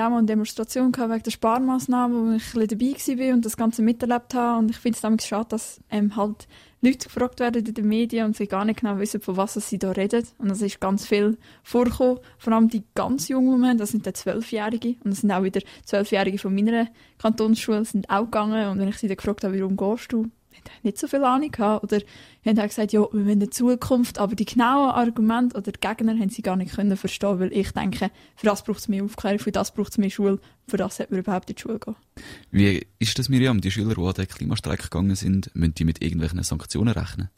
auch 0.00 0.10
mal 0.10 0.18
eine 0.18 0.26
Demonstration 0.26 0.92
wegen 0.92 1.22
der 1.22 1.30
Sparmaßnahmen, 1.30 2.26
wo 2.26 2.32
ich 2.34 2.72
ein 2.72 2.76
bisschen 2.76 3.16
dabei 3.16 3.28
war 3.28 3.34
und 3.34 3.44
das 3.44 3.56
Ganze 3.56 3.82
miterlebt 3.82 4.34
habe. 4.34 4.58
Und 4.58 4.70
ich 4.72 4.78
finde 4.78 4.96
es 4.96 5.00
damals 5.00 5.28
schade, 5.28 5.46
dass 5.50 5.80
ähm, 5.88 6.16
halt 6.16 6.48
Leute 6.80 7.06
gefragt 7.06 7.38
werden 7.38 7.64
in 7.64 7.74
den 7.74 7.86
Medien 7.86 8.26
und 8.26 8.36
sie 8.36 8.48
gar 8.48 8.64
nicht 8.64 8.80
genau 8.80 8.98
wissen, 8.98 9.20
von 9.20 9.36
was 9.36 9.54
sie 9.54 9.78
da 9.78 9.92
reden. 9.92 10.26
Und 10.38 10.48
das 10.48 10.60
ist 10.60 10.80
ganz 10.80 11.06
viel 11.06 11.38
vorgekommen. 11.62 12.18
Vor 12.38 12.52
allem 12.52 12.68
die 12.68 12.82
ganz 12.96 13.28
Jungen, 13.28 13.64
haben, 13.64 13.78
das 13.78 13.90
sind 13.90 14.04
die 14.06 14.12
Zwölfjährige. 14.12 14.96
Und 15.04 15.12
das 15.12 15.20
sind 15.20 15.30
auch 15.30 15.44
wieder 15.44 15.60
Zwölfjährige 15.84 16.38
von 16.38 16.52
meiner 16.52 16.88
Kantonsschule, 17.18 17.84
sind 17.84 18.10
auch 18.10 18.24
gegangen. 18.24 18.70
Und 18.70 18.80
wenn 18.80 18.88
ich 18.88 18.98
sie 18.98 19.06
dann 19.06 19.18
gefragt 19.18 19.44
habe, 19.44 19.56
warum 19.56 19.76
gehst 19.76 20.12
du? 20.12 20.26
Nicht 20.82 20.98
so 20.98 21.06
viel 21.06 21.24
Ahnung 21.24 21.50
gehabt. 21.50 21.84
Oder 21.84 22.00
haben 22.44 22.58
auch 22.58 22.64
gesagt, 22.64 22.92
ja, 22.92 23.00
wir 23.00 23.12
wollen 23.12 23.30
eine 23.30 23.50
Zukunft. 23.50 24.18
Aber 24.18 24.34
die 24.34 24.44
genauen 24.44 24.90
Argumente 24.90 25.56
oder 25.56 25.72
die 25.72 25.80
Gegner 25.80 26.18
haben 26.18 26.30
sie 26.30 26.42
gar 26.42 26.56
nicht 26.56 26.74
können 26.74 26.96
verstehen, 26.96 27.40
weil 27.40 27.52
ich 27.52 27.72
denke, 27.72 28.10
für 28.36 28.46
das 28.46 28.62
braucht 28.64 28.80
es 28.80 28.88
mehr 28.88 29.04
Aufklärung, 29.04 29.38
für 29.38 29.52
das 29.52 29.72
braucht 29.72 29.92
es 29.92 29.98
mehr 29.98 30.10
Schule, 30.10 30.38
für 30.66 30.76
das 30.76 30.96
sollte 30.96 31.12
man 31.12 31.20
überhaupt 31.20 31.50
in 31.50 31.56
die 31.56 31.62
Schule 31.62 31.78
gehen. 31.78 31.96
Wie 32.50 32.86
ist 32.98 33.18
das, 33.18 33.28
Miriam? 33.28 33.60
Die 33.60 33.70
Schüler, 33.70 33.94
die 33.94 34.00
an 34.00 34.14
den 34.14 34.28
Klimastreik 34.28 34.82
gegangen 34.82 35.16
sind, 35.16 35.50
müssen 35.54 35.74
die 35.74 35.84
mit 35.84 36.02
irgendwelchen 36.02 36.42
Sanktionen 36.42 36.94
rechnen? 36.94 37.30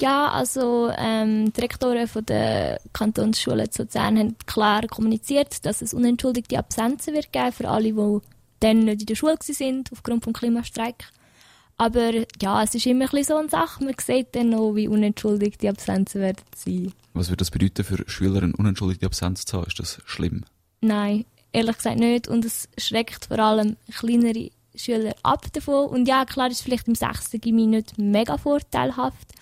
Ja, 0.00 0.30
also 0.30 0.90
ähm, 0.96 1.52
die 1.52 1.60
Rektoren 1.60 2.08
von 2.08 2.26
der 2.26 2.80
Kantonsschule 2.92 3.70
zu 3.70 3.82
Luzern 3.82 4.18
haben 4.18 4.36
klar 4.46 4.86
kommuniziert, 4.88 5.64
dass 5.64 5.82
es 5.82 5.94
unentschuldigte 5.94 6.58
Absenzen 6.58 7.14
wird 7.14 7.32
geben 7.32 7.52
für 7.52 7.68
alle, 7.68 7.92
die 7.92 8.18
dann 8.60 8.80
nicht 8.80 9.02
in 9.02 9.06
der 9.06 9.14
Schule 9.14 9.36
sind 9.40 9.92
aufgrund 9.92 10.26
des 10.26 10.32
Klimastreik. 10.32 11.04
Aber 11.82 12.12
ja, 12.40 12.62
es 12.62 12.76
ist 12.76 12.86
immer 12.86 13.06
ein 13.06 13.10
bisschen 13.10 13.24
so 13.24 13.36
eine 13.38 13.48
Sache. 13.48 13.82
Man 13.82 13.96
sieht 14.00 14.36
dann 14.36 14.50
noch, 14.50 14.76
wie 14.76 14.86
unentschuldigt 14.86 15.60
die 15.62 15.68
Absenzen 15.68 16.20
werden 16.20 16.44
sein. 16.54 16.92
Was 17.12 17.26
würde 17.28 17.38
das 17.38 17.50
bedeuten 17.50 17.82
für 17.82 18.08
Schüler, 18.08 18.40
eine 18.40 18.54
unentschuldigte 18.56 19.04
Absenz 19.04 19.44
zu 19.46 19.56
haben? 19.56 19.66
Ist 19.66 19.80
das 19.80 20.00
schlimm? 20.04 20.44
Nein, 20.80 21.24
ehrlich 21.50 21.76
gesagt 21.76 21.98
nicht. 21.98 22.28
Und 22.28 22.44
es 22.44 22.68
schreckt 22.78 23.24
vor 23.24 23.40
allem 23.40 23.76
kleinere 23.92 24.50
Schüler 24.76 25.16
ab 25.24 25.52
davon. 25.54 25.88
Und 25.88 26.06
ja, 26.06 26.24
klar 26.24 26.52
ist 26.52 26.62
vielleicht 26.62 26.86
im 26.86 26.94
6. 26.94 27.32
Gimmi 27.40 27.66
nicht 27.66 27.98
mega 27.98 28.38
vorteilhaft. 28.38 29.32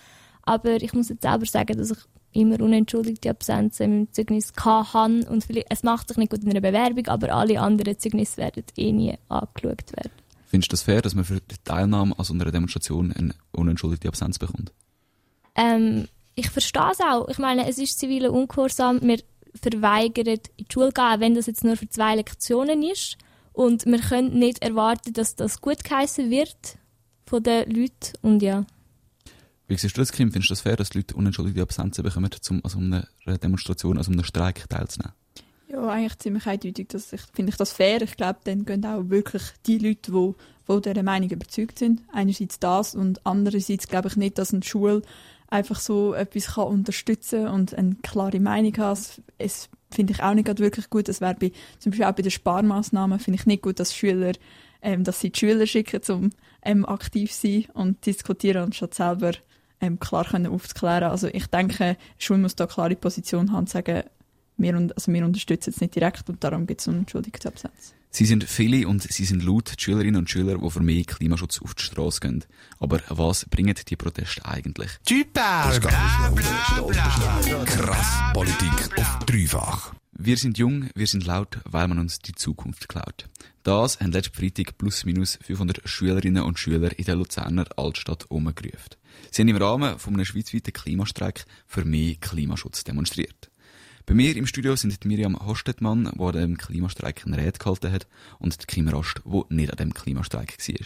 Aber 0.41 0.81
ich 0.81 0.93
muss 0.93 1.09
jetzt 1.09 1.21
selber 1.21 1.45
sagen, 1.45 1.77
dass 1.77 1.91
ich 1.91 1.99
immer 2.31 2.59
unentschuldigte 2.59 3.29
Absenzen 3.29 3.91
meinem 3.91 4.13
Zeugnis 4.13 4.51
habe. 4.63 5.27
Und 5.29 5.43
vielleicht, 5.43 5.67
es 5.69 5.83
macht 5.83 6.07
sich 6.07 6.17
nicht 6.17 6.31
gut 6.31 6.41
in 6.41 6.49
einer 6.49 6.61
Bewerbung, 6.61 7.05
aber 7.05 7.35
alle 7.35 7.61
anderen 7.61 7.99
Zeugnisse 7.99 8.37
werden 8.37 8.63
eh 8.77 8.91
nie 8.91 9.13
angeschaut 9.29 9.91
werden. 9.95 10.20
Findest 10.51 10.69
du 10.69 10.73
das 10.73 10.81
fair, 10.81 11.01
dass 11.01 11.15
man 11.15 11.23
für 11.23 11.39
die 11.39 11.55
Teilnahme 11.63 12.13
an 12.19 12.25
so 12.25 12.33
einer 12.33 12.51
Demonstration 12.51 13.13
eine 13.13 13.33
unentschuldigte 13.53 14.09
Absenz 14.09 14.37
bekommt? 14.37 14.73
Ähm, 15.55 16.09
ich 16.35 16.49
verstehe 16.49 16.91
es 16.91 16.99
auch. 16.99 17.29
Ich 17.29 17.37
meine, 17.37 17.69
es 17.69 17.77
ist 17.77 17.99
ziviler 17.99 18.33
Ungehorsam. 18.33 18.99
Wir 19.01 19.19
verweigern 19.55 20.27
in 20.27 20.39
die 20.59 20.65
Schule 20.69 20.91
gehen, 20.91 21.21
wenn 21.21 21.35
das 21.35 21.45
jetzt 21.45 21.63
nur 21.63 21.77
für 21.77 21.87
zwei 21.87 22.17
Lektionen 22.17 22.83
ist. 22.83 23.17
Und 23.53 23.85
wir 23.85 23.99
können 23.99 24.39
nicht 24.39 24.61
erwarten, 24.61 25.13
dass 25.13 25.37
das 25.37 25.61
gut 25.61 25.85
geheißen 25.85 26.29
wird 26.29 26.77
von 27.25 27.41
den 27.41 27.71
Leuten. 27.71 28.11
Und 28.21 28.41
ja. 28.41 28.65
Wie 29.69 29.77
siehst 29.77 29.95
du 29.95 30.01
das, 30.01 30.11
Kim? 30.11 30.33
Findest 30.33 30.49
du 30.49 30.51
das 30.51 30.61
fair, 30.61 30.75
dass 30.75 30.89
die 30.89 30.97
Leute 30.97 31.15
unentschuldigte 31.15 31.61
Absenzen 31.61 32.03
bekommen, 32.03 32.29
um 32.49 32.61
an 32.65 32.69
so 32.69 32.77
einer 32.77 33.37
Demonstration, 33.37 33.97
an 33.97 34.03
so 34.03 34.11
einem 34.11 34.25
Streik 34.25 34.67
teilzunehmen? 34.67 35.13
Ja, 35.81 35.89
eigentlich 35.89 36.19
ziemlich 36.19 36.45
eindeutig. 36.45 36.89
Das, 36.89 37.11
ich, 37.11 37.21
finde 37.33 37.49
ich 37.49 37.57
das 37.57 37.73
fair. 37.73 38.03
Ich 38.03 38.15
glaube, 38.15 38.39
dann 38.43 38.65
gehen 38.65 38.85
auch 38.85 39.09
wirklich 39.09 39.41
die 39.65 39.79
Leute, 39.79 40.11
die 40.11 40.33
von 40.63 40.81
dieser 40.81 41.01
Meinung 41.01 41.29
überzeugt 41.29 41.79
sind. 41.79 42.03
Einerseits 42.13 42.59
das 42.59 42.93
und 42.93 43.25
andererseits 43.25 43.87
glaube 43.87 44.07
ich 44.09 44.15
nicht, 44.15 44.37
dass 44.37 44.53
eine 44.53 44.61
Schule 44.61 45.01
einfach 45.47 45.79
so 45.79 46.13
etwas 46.13 46.53
kann 46.53 46.67
unterstützen 46.67 47.47
und 47.47 47.73
eine 47.73 47.95
klare 48.03 48.39
Meinung 48.39 48.77
haben. 48.77 48.99
Es 49.39 49.69
finde 49.89 50.13
ich 50.13 50.21
auch 50.21 50.35
nicht 50.35 50.59
wirklich 50.59 50.89
gut. 50.91 51.07
Das 51.07 51.19
wäre 51.19 51.35
zum 51.79 51.91
Beispiel 51.91 52.05
auch 52.05 52.11
bei 52.11 52.21
den 52.21 52.31
Sparmaßnahmen 52.31 53.17
finde 53.17 53.39
ich 53.39 53.47
nicht 53.47 53.63
gut, 53.63 53.79
dass 53.79 53.95
Schüler, 53.95 54.33
ähm, 54.83 55.03
dass 55.03 55.19
sie 55.19 55.31
die 55.31 55.39
Schüler 55.39 55.65
schicken, 55.65 56.01
um 56.09 56.29
ähm, 56.61 56.85
aktiv 56.85 57.31
zu 57.31 57.47
sein 57.47 57.65
und 57.73 58.05
diskutieren 58.05 58.65
und 58.65 58.75
statt 58.75 58.93
selber 58.93 59.31
ähm, 59.81 59.99
klar 59.99 60.25
können 60.25 60.53
aufzuklären. 60.53 61.09
Also 61.09 61.27
ich 61.27 61.47
denke, 61.47 61.97
Schule 62.19 62.39
muss 62.39 62.55
da 62.55 62.65
eine 62.65 62.73
klare 62.73 62.95
Position 62.95 63.51
haben 63.51 63.61
und 63.61 63.69
sagen, 63.69 64.03
wir, 64.57 64.75
also 64.75 65.11
wir 65.11 65.25
unterstützen 65.25 65.71
es 65.71 65.81
nicht 65.81 65.95
direkt 65.95 66.29
und 66.29 66.43
darum 66.43 66.67
gibt 66.67 66.81
es 66.81 66.87
einen 66.87 66.99
Entschuldigungsabsatz. 66.99 67.93
Sie 68.13 68.25
sind 68.25 68.43
viele 68.43 68.89
und 68.89 69.01
sie 69.01 69.23
sind 69.23 69.41
laut 69.41 69.71
die 69.77 69.81
Schülerinnen 69.81 70.17
und 70.17 70.29
Schüler, 70.29 70.57
die 70.57 70.69
für 70.69 70.81
mehr 70.81 71.05
Klimaschutz 71.05 71.61
auf 71.61 71.73
die 71.75 71.83
Straße 71.83 72.19
gehen. 72.19 72.43
Aber 72.77 72.99
was 73.07 73.45
bringen 73.45 73.73
die 73.87 73.95
Proteste 73.95 74.45
eigentlich? 74.45 74.91
Das 75.33 75.79
Krass 77.65 78.33
Politik 78.33 78.99
auf 78.99 79.19
dreifach. 79.25 79.93
Wir 80.11 80.35
sind 80.35 80.57
jung, 80.57 80.89
wir 80.93 81.07
sind 81.07 81.25
laut, 81.25 81.59
weil 81.63 81.87
man 81.87 81.99
uns 81.99 82.19
die 82.19 82.35
Zukunft 82.35 82.89
klaut. 82.89 83.29
Das 83.63 84.01
haben 84.01 84.11
letzten 84.11 84.35
Freitag 84.35 84.77
plus 84.77 85.05
minus 85.05 85.39
500 85.41 85.87
Schülerinnen 85.87 86.43
und 86.43 86.59
Schüler 86.59 86.91
in 86.99 87.05
der 87.05 87.15
Luzerner 87.15 87.65
Altstadt 87.77 88.29
umgerufen. 88.29 88.97
Sie 89.31 89.41
haben 89.41 89.47
im 89.47 89.55
Rahmen 89.55 89.97
von 89.99 90.15
einem 90.15 90.25
schweizweiten 90.25 90.73
Klimastreik 90.73 91.45
für 91.65 91.85
mehr 91.85 92.15
Klimaschutz 92.15 92.83
demonstriert. 92.83 93.50
Bei 94.05 94.13
mir 94.13 94.35
im 94.35 94.47
Studio 94.47 94.75
sind 94.75 95.05
Miriam 95.05 95.37
Hostetmann, 95.45 96.11
die 96.15 96.23
an 96.23 96.33
dem 96.33 96.57
Klimastreik 96.57 97.23
eine 97.25 97.37
Rede 97.37 97.59
gehalten 97.59 97.91
hat, 97.91 98.07
und 98.39 98.67
Kim 98.67 98.87
Rost, 98.87 99.21
die 99.25 99.41
nicht 99.49 99.71
an 99.71 99.77
dem 99.77 99.93
Klimastreik 99.93 100.57
war. 100.57 100.85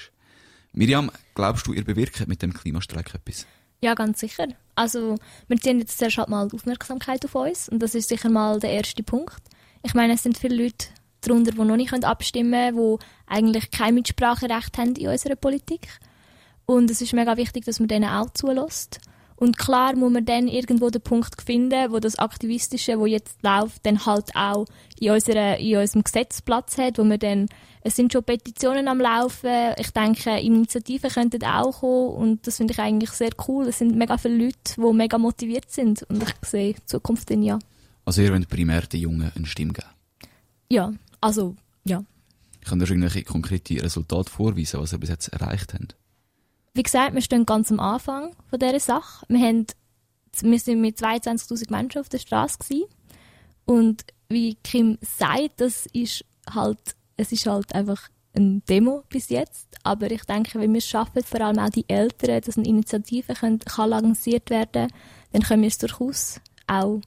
Miriam, 0.74 1.12
glaubst 1.34 1.66
du, 1.68 1.74
ihr 1.74 1.86
bewirkt 1.86 2.28
mit 2.28 2.42
dem 2.42 2.54
Klimastreik 2.54 3.14
etwas? 3.16 3.46
Ja, 3.82 3.94
ganz 3.94 4.20
sicher. 4.20 4.48
Also, 4.76 5.16
wir 5.48 5.58
ziehen 5.58 5.80
jetzt 5.80 5.98
zuerst 5.98 6.18
halt 6.18 6.30
mal 6.30 6.48
die 6.50 6.56
Aufmerksamkeit 6.56 7.24
auf 7.24 7.36
uns 7.36 7.70
und 7.70 7.80
das 7.80 7.96
ist 7.96 8.10
sicher 8.10 8.30
mal 8.30 8.60
der 8.60 8.72
erste 8.72 9.04
Punkt. 9.04 9.42
Ich 9.84 9.94
meine, 9.94 10.14
es 10.14 10.24
sind 10.24 10.38
viele 10.38 10.64
Leute 10.64 10.88
darunter, 11.22 11.52
die 11.52 11.58
noch 11.58 11.76
nicht 11.76 11.94
abstimmen 12.04 12.76
können, 12.76 12.98
die 13.00 13.06
eigentlich 13.28 13.72
kein 13.72 13.96
Mitspracherecht 13.96 14.78
haben 14.78 14.96
in 14.96 15.08
unserer 15.08 15.36
Politik. 15.36 15.88
Und 16.66 16.90
es 16.90 17.02
ist 17.02 17.14
mega 17.14 17.38
wichtig, 17.38 17.66
dass 17.66 17.80
man 17.80 17.88
denen 17.88 18.10
auch 18.10 18.32
zulässt. 18.32 19.00
Und 19.38 19.58
klar 19.58 19.96
muss 19.96 20.12
man 20.12 20.26
dann 20.26 20.48
irgendwo 20.48 20.90
den 20.90 21.02
Punkt 21.02 21.42
finden, 21.42 21.92
wo 21.92 22.00
das 22.00 22.18
Aktivistische, 22.18 23.00
wo 23.00 23.06
jetzt 23.06 23.44
läuft, 23.44 23.86
dann 23.86 24.06
halt 24.06 24.34
auch 24.36 24.66
in, 25.00 25.12
unserer, 25.12 25.58
in 25.58 25.78
unserem 25.78 26.04
Gesetz 26.04 26.42
Platz 26.42 26.78
hat, 26.78 26.98
wo 26.98 27.04
man 27.04 27.20
dann, 27.20 27.48
es 27.82 27.98
sind 27.98 28.14
schon 28.14 28.24
Petitionen 28.24 28.88
am 28.88 29.02
Laufen, 29.02 29.74
ich 29.78 29.92
denke, 29.92 30.40
Initiativen 30.40 31.10
könnten 31.10 31.44
auch 31.44 31.82
kommen 31.82 32.16
und 32.16 32.48
das 32.48 32.58
finde 32.58 32.74
ich 32.74 32.80
eigentlich 32.80 33.12
sehr 33.12 33.32
cool. 33.48 33.68
Es 33.68 33.80
sind 33.80 33.96
mega 33.96 34.18
viele 34.18 34.46
Leute, 34.46 34.76
die 34.78 34.94
mega 34.94 35.18
motiviert 35.18 35.70
sind 35.70 36.04
und 36.04 36.24
ich 36.24 36.50
sehe 36.50 36.74
die 36.74 36.86
Zukunft 36.86 37.30
dann 37.30 37.44
ja. 37.44 37.60
Also 38.06 38.22
ihr 38.22 38.32
wollt 38.32 38.48
primär 38.48 38.82
den 38.82 39.02
Jungen 39.02 39.32
eine 39.36 39.46
Stimme 39.46 39.74
geben? 39.74 39.90
Ja, 40.70 40.94
also, 41.20 41.56
ja. 41.84 42.04
Könnt 42.66 42.82
ihr 42.82 42.90
irgendwelche 42.90 43.24
konkrete 43.24 43.84
Resultate 43.84 44.32
vorweisen, 44.32 44.80
was 44.80 44.94
ihr 44.94 45.00
bis 45.00 45.10
jetzt 45.10 45.28
erreicht 45.30 45.74
habt? 45.74 45.96
Wie 46.76 46.84
gesagt, 46.84 47.16
wir 47.16 47.22
stehen 47.22 47.46
ganz 47.46 47.72
am 47.72 47.80
Anfang 47.80 48.36
von 48.50 48.60
dieser 48.60 48.82
Sache. 48.82 49.26
Wir, 49.30 49.40
haben, 49.40 49.66
wir 50.42 50.60
sind 50.60 50.82
mit 50.82 50.98
22'000 50.98 51.72
Menschen 51.72 52.02
auf 52.02 52.10
der 52.10 52.20
Straße. 52.20 52.84
Und 53.64 54.04
wie 54.28 54.56
Kim 54.56 54.98
sagt, 55.02 55.62
das 55.62 55.86
ist 55.94 56.26
halt, 56.54 56.80
es 57.16 57.32
ist 57.32 57.46
halt 57.46 57.74
einfach 57.74 58.10
eine 58.36 58.60
Demo 58.68 59.04
bis 59.08 59.30
jetzt. 59.30 59.78
Aber 59.84 60.12
ich 60.12 60.26
denke, 60.26 60.60
wenn 60.60 60.74
wir 60.74 60.80
es 60.80 60.88
schaffen, 60.88 61.24
vor 61.24 61.40
allem 61.40 61.60
auch 61.60 61.70
die 61.70 61.88
Eltern, 61.88 62.42
dass 62.42 62.58
eine 62.58 62.68
Initiative 62.68 63.34
können, 63.36 63.60
kann 63.60 63.90
lanciert 63.92 64.50
werden 64.50 64.90
dann 65.32 65.44
können 65.44 65.62
wir 65.62 65.70
es 65.70 65.78
durchaus 65.78 66.42
auch 66.68 67.02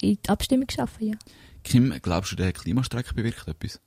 in 0.00 0.18
die 0.22 0.28
Abstimmung 0.28 0.68
schaffen. 0.70 1.08
Ja. 1.08 1.14
Kim, 1.64 1.92
glaubst 2.02 2.32
du, 2.32 2.36
der 2.36 2.52
Klimastreik 2.52 3.14
bewirkt 3.16 3.48
etwas? 3.48 3.80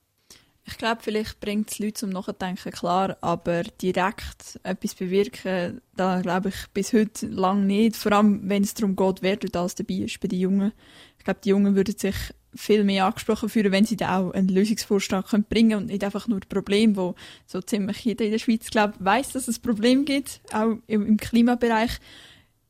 Ich 0.72 0.78
glaube, 0.78 1.01
vielleicht 1.04 1.40
bringt 1.42 1.70
es 1.70 1.80
Leute 1.80 1.94
zum 1.96 2.12
Nachdenken, 2.12 2.72
klar, 2.72 3.18
aber 3.20 3.63
direkt 3.63 4.60
etwas 4.63 4.96
bewirken, 4.96 5.82
da 5.96 6.22
glaube 6.22 6.50
ich 6.50 6.68
bis 6.74 6.94
heute 6.94 7.28
lang 7.28 7.68
nicht. 7.68 7.98
Vor 7.98 8.13
allem, 8.13 8.50
wenn 8.50 8.63
es 8.63 8.74
darum 8.74 8.96
geht, 8.96 9.22
wer 9.22 9.38
alles 9.54 9.75
dabei 9.75 9.96
ist 9.96 10.20
bei 10.22 10.30
den 10.30 10.40
Jungen. 10.40 10.72
Ich 11.18 11.25
glaube, 11.25 11.42
die 11.44 11.50
Jungen 11.50 11.75
würden 11.75 11.96
sich 11.98 12.16
viel 12.56 12.84
mehr 12.84 13.06
angesprochen 13.06 13.50
fühlen, 13.50 13.72
wenn 13.72 13.86
sie 13.86 13.98
da 13.98 14.20
auch 14.20 14.32
einen 14.32 14.48
Lösungsvorschlag 14.48 15.28
können 15.28 15.44
bringen 15.44 15.78
und 15.78 15.86
nicht 15.88 16.04
einfach 16.04 16.28
nur 16.28 16.40
ein 16.40 16.50
Problem, 16.50 16.96
wo 16.96 17.16
so 17.46 17.62
ziemlich 17.62 18.00
jeder 18.00 18.25
in 18.25 18.32
der 18.32 18.40
Schweiz 18.40 18.70
glaube 18.70 18.94
weiß, 19.00 19.34
dass 19.34 19.48
es 19.48 19.60
ein 19.60 19.62
Problem 19.62 20.06
gibt, 20.06 20.42
auch 20.54 20.78
im, 20.88 21.18
Klimabereich. 21.18 21.92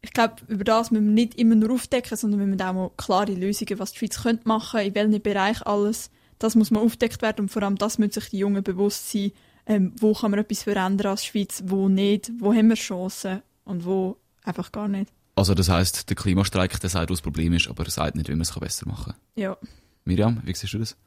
Ich 0.01 0.11
glaube, 0.11 0.35
über 0.47 0.63
das 0.63 0.89
müssen 0.89 1.05
wir 1.05 1.13
nicht 1.13 1.35
immer 1.35 1.55
nur 1.55 1.71
aufdecken, 1.71 2.17
sondern 2.17 2.39
wir 2.39 2.47
müssen 2.47 2.61
auch 2.61 2.73
mal 2.73 2.91
klare 2.97 3.33
Lösungen, 3.33 3.79
was 3.79 3.91
die 3.91 3.99
Schweiz 3.99 4.21
könnte 4.21 4.47
machen, 4.47 4.81
in 4.81 4.95
welchem 4.95 5.21
Bereich 5.21 5.65
alles 5.65 6.09
das 6.43 6.55
muss 6.55 6.71
man 6.71 6.83
aufdeckt 6.83 7.21
werden 7.21 7.41
und 7.41 7.49
vor 7.49 7.63
allem 7.63 7.77
das 7.77 7.97
müssen 7.97 8.13
sich 8.13 8.29
die 8.29 8.39
Jungen 8.39 8.63
bewusst 8.63 9.11
sein, 9.11 9.31
ähm, 9.65 9.93
wo 9.99 10.13
kann 10.13 10.31
man 10.31 10.39
etwas 10.39 10.63
verändern 10.63 11.11
als 11.11 11.25
Schweiz, 11.25 11.63
wo 11.65 11.87
nicht, 11.87 12.31
wo 12.39 12.53
haben 12.53 12.69
wir 12.69 12.75
Chancen 12.75 13.41
und 13.63 13.85
wo 13.85 14.17
einfach 14.43 14.71
gar 14.71 14.87
nicht. 14.87 15.11
Also 15.35 15.53
das 15.53 15.69
heißt, 15.69 16.09
der 16.09 16.15
Klimastreik, 16.15 16.79
der 16.79 16.89
sagt, 16.89 17.09
was 17.09 17.19
das 17.19 17.21
Problem 17.21 17.53
ist, 17.53 17.67
aber 17.67 17.85
er 17.85 17.91
sagt 17.91 18.15
nicht, 18.15 18.27
wie 18.27 18.33
man 18.33 18.41
es 18.41 18.51
besser 18.59 18.87
machen 18.87 19.13
kann. 19.13 19.41
Ja. 19.41 19.57
Miriam, 20.03 20.41
wie 20.43 20.53
siehst 20.53 20.73
du 20.73 20.79
das? 20.79 20.97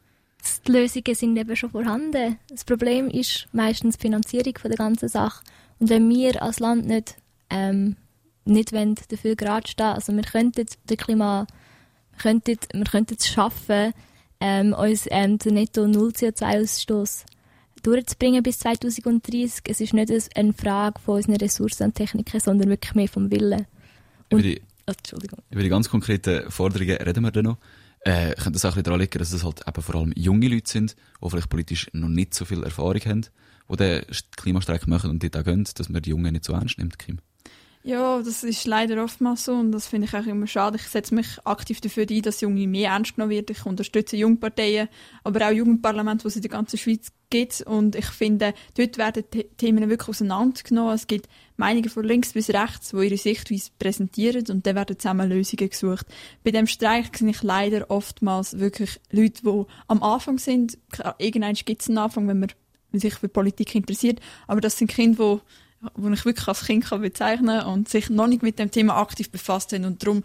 Die 0.66 0.72
Lösungen 0.72 1.14
sind 1.14 1.36
eben 1.36 1.56
schon 1.56 1.70
vorhanden. 1.70 2.38
Das 2.48 2.64
Problem 2.64 3.08
ist 3.08 3.48
meistens 3.52 3.96
die 3.96 4.02
Finanzierung 4.02 4.56
von 4.58 4.70
der 4.70 4.78
ganzen 4.78 5.08
Sache. 5.08 5.42
Und 5.78 5.90
wenn 5.90 6.08
wir 6.08 6.42
als 6.42 6.60
Land 6.60 6.86
nicht, 6.86 7.16
ähm, 7.50 7.96
nicht 8.44 8.72
wollen, 8.72 8.94
dafür 9.08 9.36
gerade 9.36 9.68
stehen, 9.68 9.86
also 9.86 10.14
wir 10.14 10.22
könnten 10.22 10.66
den 10.84 10.96
Klima, 10.96 11.46
wir 12.12 12.18
könnten, 12.18 12.58
wir 12.72 12.84
könnten 12.84 13.16
es 13.18 13.26
schaffen, 13.26 13.92
ähm, 14.44 14.74
uns 14.74 15.06
ähm, 15.10 15.38
den 15.38 15.54
Netto 15.54 15.86
Null 15.88 16.10
CO2-Ausstoß 16.10 17.24
durchzubringen 17.82 18.42
bis 18.42 18.58
2030. 18.58 19.62
Es 19.68 19.80
ist 19.80 19.94
nicht 19.94 20.12
eine 20.36 20.52
Frage 20.52 21.00
von 21.00 21.16
unseren 21.16 21.36
Ressourcen 21.36 21.84
und 21.84 21.94
Techniken, 21.94 22.40
sondern 22.40 22.68
wirklich 22.68 22.94
mehr 22.94 23.08
vom 23.08 23.30
Willen. 23.30 23.66
Und, 24.30 24.40
über, 24.40 24.42
die, 24.42 24.60
oh, 24.86 24.92
Entschuldigung. 24.92 25.38
über 25.50 25.62
die 25.62 25.68
ganz 25.70 25.88
konkreten 25.88 26.50
Forderungen 26.50 26.96
reden 26.98 27.22
wir 27.22 27.30
dann 27.30 27.44
noch. 27.44 27.58
Äh, 28.00 28.34
könnte 28.34 28.58
es 28.58 28.64
auch 28.66 28.68
ein 28.68 28.74
bisschen 28.74 28.84
daran 28.84 29.00
liegen, 29.00 29.18
dass 29.18 29.32
es 29.32 29.44
halt 29.44 29.62
eben 29.66 29.82
vor 29.82 29.94
allem 29.94 30.12
junge 30.14 30.48
Leute 30.48 30.70
sind, 30.70 30.94
die 31.22 31.30
vielleicht 31.30 31.48
politisch 31.48 31.88
noch 31.94 32.08
nicht 32.08 32.34
so 32.34 32.44
viel 32.44 32.62
Erfahrung 32.64 33.00
haben, 33.06 33.26
die 33.70 33.76
den 33.76 34.04
Klimastreik 34.36 34.86
machen 34.86 35.08
und 35.08 35.22
dort 35.22 35.38
auch 35.38 35.44
gehen, 35.44 35.66
dass 35.74 35.88
man 35.88 36.02
die 36.02 36.10
Jungen 36.10 36.32
nicht 36.32 36.44
so 36.44 36.52
ernst 36.52 36.76
nimmt, 36.76 36.98
Kim? 36.98 37.18
Ja, 37.86 38.22
das 38.22 38.44
ist 38.44 38.66
leider 38.66 39.04
oftmals 39.04 39.44
so 39.44 39.52
und 39.52 39.70
das 39.70 39.86
finde 39.86 40.06
ich 40.06 40.14
auch 40.14 40.24
immer 40.24 40.46
schade. 40.46 40.78
Ich 40.78 40.88
setze 40.88 41.14
mich 41.14 41.26
aktiv 41.44 41.82
dafür 41.82 42.06
ein, 42.08 42.22
dass 42.22 42.40
Junge 42.40 42.66
mehr 42.66 42.92
ernst 42.92 43.14
genommen 43.14 43.32
werden. 43.32 43.54
Ich 43.54 43.66
unterstütze 43.66 44.16
Jungparteien, 44.16 44.88
aber 45.22 45.46
auch 45.46 45.52
Jugendparlamente, 45.52 46.22
die 46.22 46.28
es 46.28 46.36
in 46.36 46.40
der 46.40 46.50
ganzen 46.50 46.78
Schweiz 46.78 47.12
gibt. 47.28 47.60
Und 47.60 47.94
ich 47.94 48.06
finde, 48.06 48.54
dort 48.78 48.96
werden 48.96 49.24
die 49.34 49.44
Themen 49.58 49.90
wirklich 49.90 50.08
auseinandergenommen. 50.08 50.94
Es 50.94 51.06
gibt 51.06 51.28
Meinungen 51.58 51.90
von 51.90 52.04
links 52.04 52.32
bis 52.32 52.48
rechts, 52.48 52.92
die 52.92 53.04
ihre 53.04 53.18
Sichtweise 53.18 53.70
präsentieren 53.78 54.46
und 54.48 54.66
dann 54.66 54.76
werden 54.76 54.98
zusammen 54.98 55.28
Lösungen 55.28 55.68
gesucht. 55.68 56.06
Bei 56.42 56.52
dem 56.52 56.66
Streik 56.66 57.14
sehe 57.18 57.28
ich 57.28 57.42
leider 57.42 57.90
oftmals 57.90 58.58
wirklich 58.58 58.98
Leute, 59.10 59.42
die 59.42 59.64
am 59.88 60.02
Anfang 60.02 60.38
sind. 60.38 60.78
Irgendwann 61.18 61.52
gibt 61.52 61.82
es 61.82 61.88
einen 61.90 61.98
Anfang, 61.98 62.28
wenn 62.28 62.40
man 62.40 62.48
sich 62.94 63.16
für 63.16 63.28
Politik 63.28 63.74
interessiert, 63.74 64.20
aber 64.46 64.62
das 64.62 64.78
sind 64.78 64.90
Kinder, 64.90 65.36
die 65.36 65.63
wo 65.94 66.08
ich 66.10 66.24
wirklich 66.24 66.48
als 66.48 66.64
Kind 66.64 66.84
kann 66.84 67.00
bezeichnen 67.00 67.60
kann 67.60 67.66
und 67.66 67.88
sich 67.88 68.10
noch 68.10 68.26
nicht 68.26 68.42
mit 68.42 68.58
dem 68.58 68.70
Thema 68.70 68.96
aktiv 68.96 69.30
befasst 69.30 69.72
haben. 69.72 69.84
Und 69.84 70.02
darum 70.02 70.22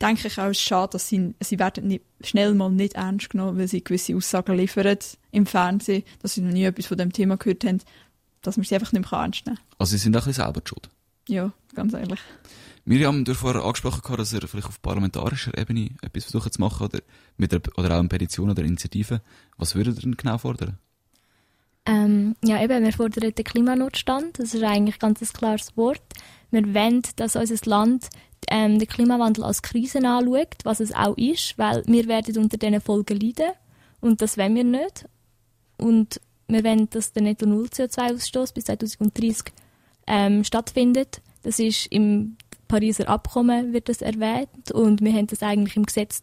denke 0.00 0.28
ich 0.28 0.38
auch, 0.38 0.46
es 0.46 0.58
ist 0.58 0.62
schade, 0.62 0.92
dass 0.92 1.08
sie, 1.08 1.34
sie 1.40 1.58
werden 1.58 1.88
nicht, 1.88 2.04
schnell 2.22 2.54
mal 2.54 2.70
nicht 2.70 2.94
ernst 2.94 3.30
genommen, 3.30 3.58
weil 3.58 3.68
sie 3.68 3.84
gewisse 3.84 4.16
Aussagen 4.16 4.56
liefern 4.56 4.98
im 5.30 5.46
Fernsehen, 5.46 6.02
dass 6.20 6.34
sie 6.34 6.40
noch 6.40 6.52
nie 6.52 6.64
etwas 6.64 6.86
von 6.86 6.98
dem 6.98 7.12
Thema 7.12 7.36
gehört 7.36 7.64
haben, 7.64 7.80
dass 8.42 8.56
man 8.56 8.64
sie 8.64 8.74
einfach 8.74 8.92
nicht 8.92 9.10
mehr 9.10 9.20
ernst 9.20 9.46
nehmen 9.46 9.56
kann. 9.56 9.66
Also 9.78 9.92
sie 9.92 9.98
sind 9.98 10.16
auch 10.16 10.22
ein 10.22 10.28
bisschen 10.28 10.44
selber 10.44 10.62
schuld? 10.64 10.90
Ja, 11.28 11.52
ganz 11.74 11.94
ehrlich. 11.94 12.20
Miriam, 12.84 13.24
du 13.24 13.32
hast 13.32 13.38
vorher 13.38 13.62
angesprochen, 13.62 14.16
dass 14.16 14.32
er 14.32 14.46
vielleicht 14.48 14.66
auf 14.66 14.82
parlamentarischer 14.82 15.56
Ebene 15.56 15.90
etwas 16.02 16.24
versucht 16.24 16.52
zu 16.52 16.60
machen 16.60 16.86
oder, 16.86 16.98
mit 17.36 17.54
einer, 17.54 17.62
oder 17.76 17.94
auch 17.94 18.00
eine 18.00 18.08
Petition 18.08 18.50
oder 18.50 18.64
Initiative. 18.64 19.22
Was 19.56 19.76
würdet 19.76 19.98
ihr 19.98 20.02
denn 20.02 20.16
genau 20.16 20.38
fordern? 20.38 20.78
Ähm, 21.84 22.36
ja, 22.44 22.62
eben, 22.62 22.84
wir 22.84 22.92
fordern 22.92 23.34
den 23.34 23.44
Klimanotstand. 23.44 24.38
Das 24.38 24.54
ist 24.54 24.62
eigentlich 24.62 24.98
ganz 24.98 25.20
ein 25.20 25.28
klares 25.28 25.76
Wort. 25.76 26.02
Wir 26.50 26.74
wollen, 26.74 27.02
dass 27.16 27.36
unser 27.36 27.68
Land 27.68 28.08
ähm, 28.48 28.78
den 28.78 28.88
Klimawandel 28.88 29.44
als 29.44 29.62
Krise 29.62 29.98
anschaut, 29.98 30.56
was 30.64 30.80
es 30.80 30.94
auch 30.94 31.16
ist, 31.16 31.58
weil 31.58 31.82
wir 31.86 32.06
werden 32.06 32.36
unter 32.38 32.56
diesen 32.56 32.80
Folgen 32.80 33.18
leiden 33.18 33.52
und 34.00 34.20
das 34.20 34.36
wollen 34.36 34.54
wir 34.54 34.64
nicht. 34.64 35.06
Und 35.78 36.20
wir 36.48 36.62
wollen, 36.64 36.90
dass 36.90 37.12
der 37.12 37.22
Netto-Null-CO2-Ausstoß 37.22 38.52
bis 38.52 38.64
2030 38.64 39.52
ähm, 40.06 40.44
stattfindet. 40.44 41.22
Das 41.42 41.58
ist 41.58 41.86
im 41.86 42.36
Pariser 42.68 43.08
Abkommen 43.08 43.72
wird 43.72 43.88
das 43.88 44.02
erwähnt 44.02 44.70
und 44.72 45.00
wir 45.02 45.12
haben 45.12 45.26
das 45.26 45.42
eigentlich 45.42 45.76
im 45.76 45.84
Gesetz, 45.84 46.22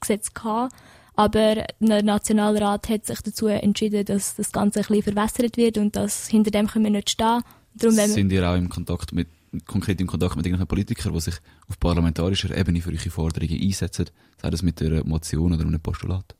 Gesetz 0.00 0.32
gehabt. 0.32 0.74
Aber 1.18 1.64
der 1.80 2.04
Nationalrat 2.04 2.88
hat 2.88 3.06
sich 3.06 3.20
dazu 3.22 3.48
entschieden, 3.48 4.04
dass 4.04 4.36
das 4.36 4.52
Ganze 4.52 4.78
ein 4.78 4.86
bisschen 4.86 5.14
verwässert 5.14 5.56
wird 5.56 5.76
und 5.76 5.96
dass 5.96 6.28
hinter 6.28 6.52
dem 6.52 6.68
können 6.68 6.84
wir 6.84 6.92
nicht 6.92 7.10
stehen. 7.10 7.42
Darum 7.74 7.96
Sind 7.96 8.30
ihr 8.30 8.48
auch 8.48 8.54
im 8.54 8.68
Kontakt 8.68 9.12
mit 9.12 9.26
konkret 9.66 10.00
in 10.00 10.06
Kontakt 10.06 10.36
mit 10.36 10.46
irgendeinem 10.46 10.68
Politiker, 10.68 11.10
der 11.10 11.20
sich 11.20 11.34
auf 11.68 11.80
parlamentarischer 11.80 12.56
Ebene 12.56 12.80
für 12.80 12.90
eure 12.90 13.10
Forderungen 13.10 13.60
einsetzt, 13.60 14.12
sei 14.40 14.50
das 14.50 14.62
mit 14.62 14.80
einer 14.80 15.02
Motion 15.04 15.52
oder 15.52 15.64
einem 15.64 15.80
Postulat? 15.80 16.36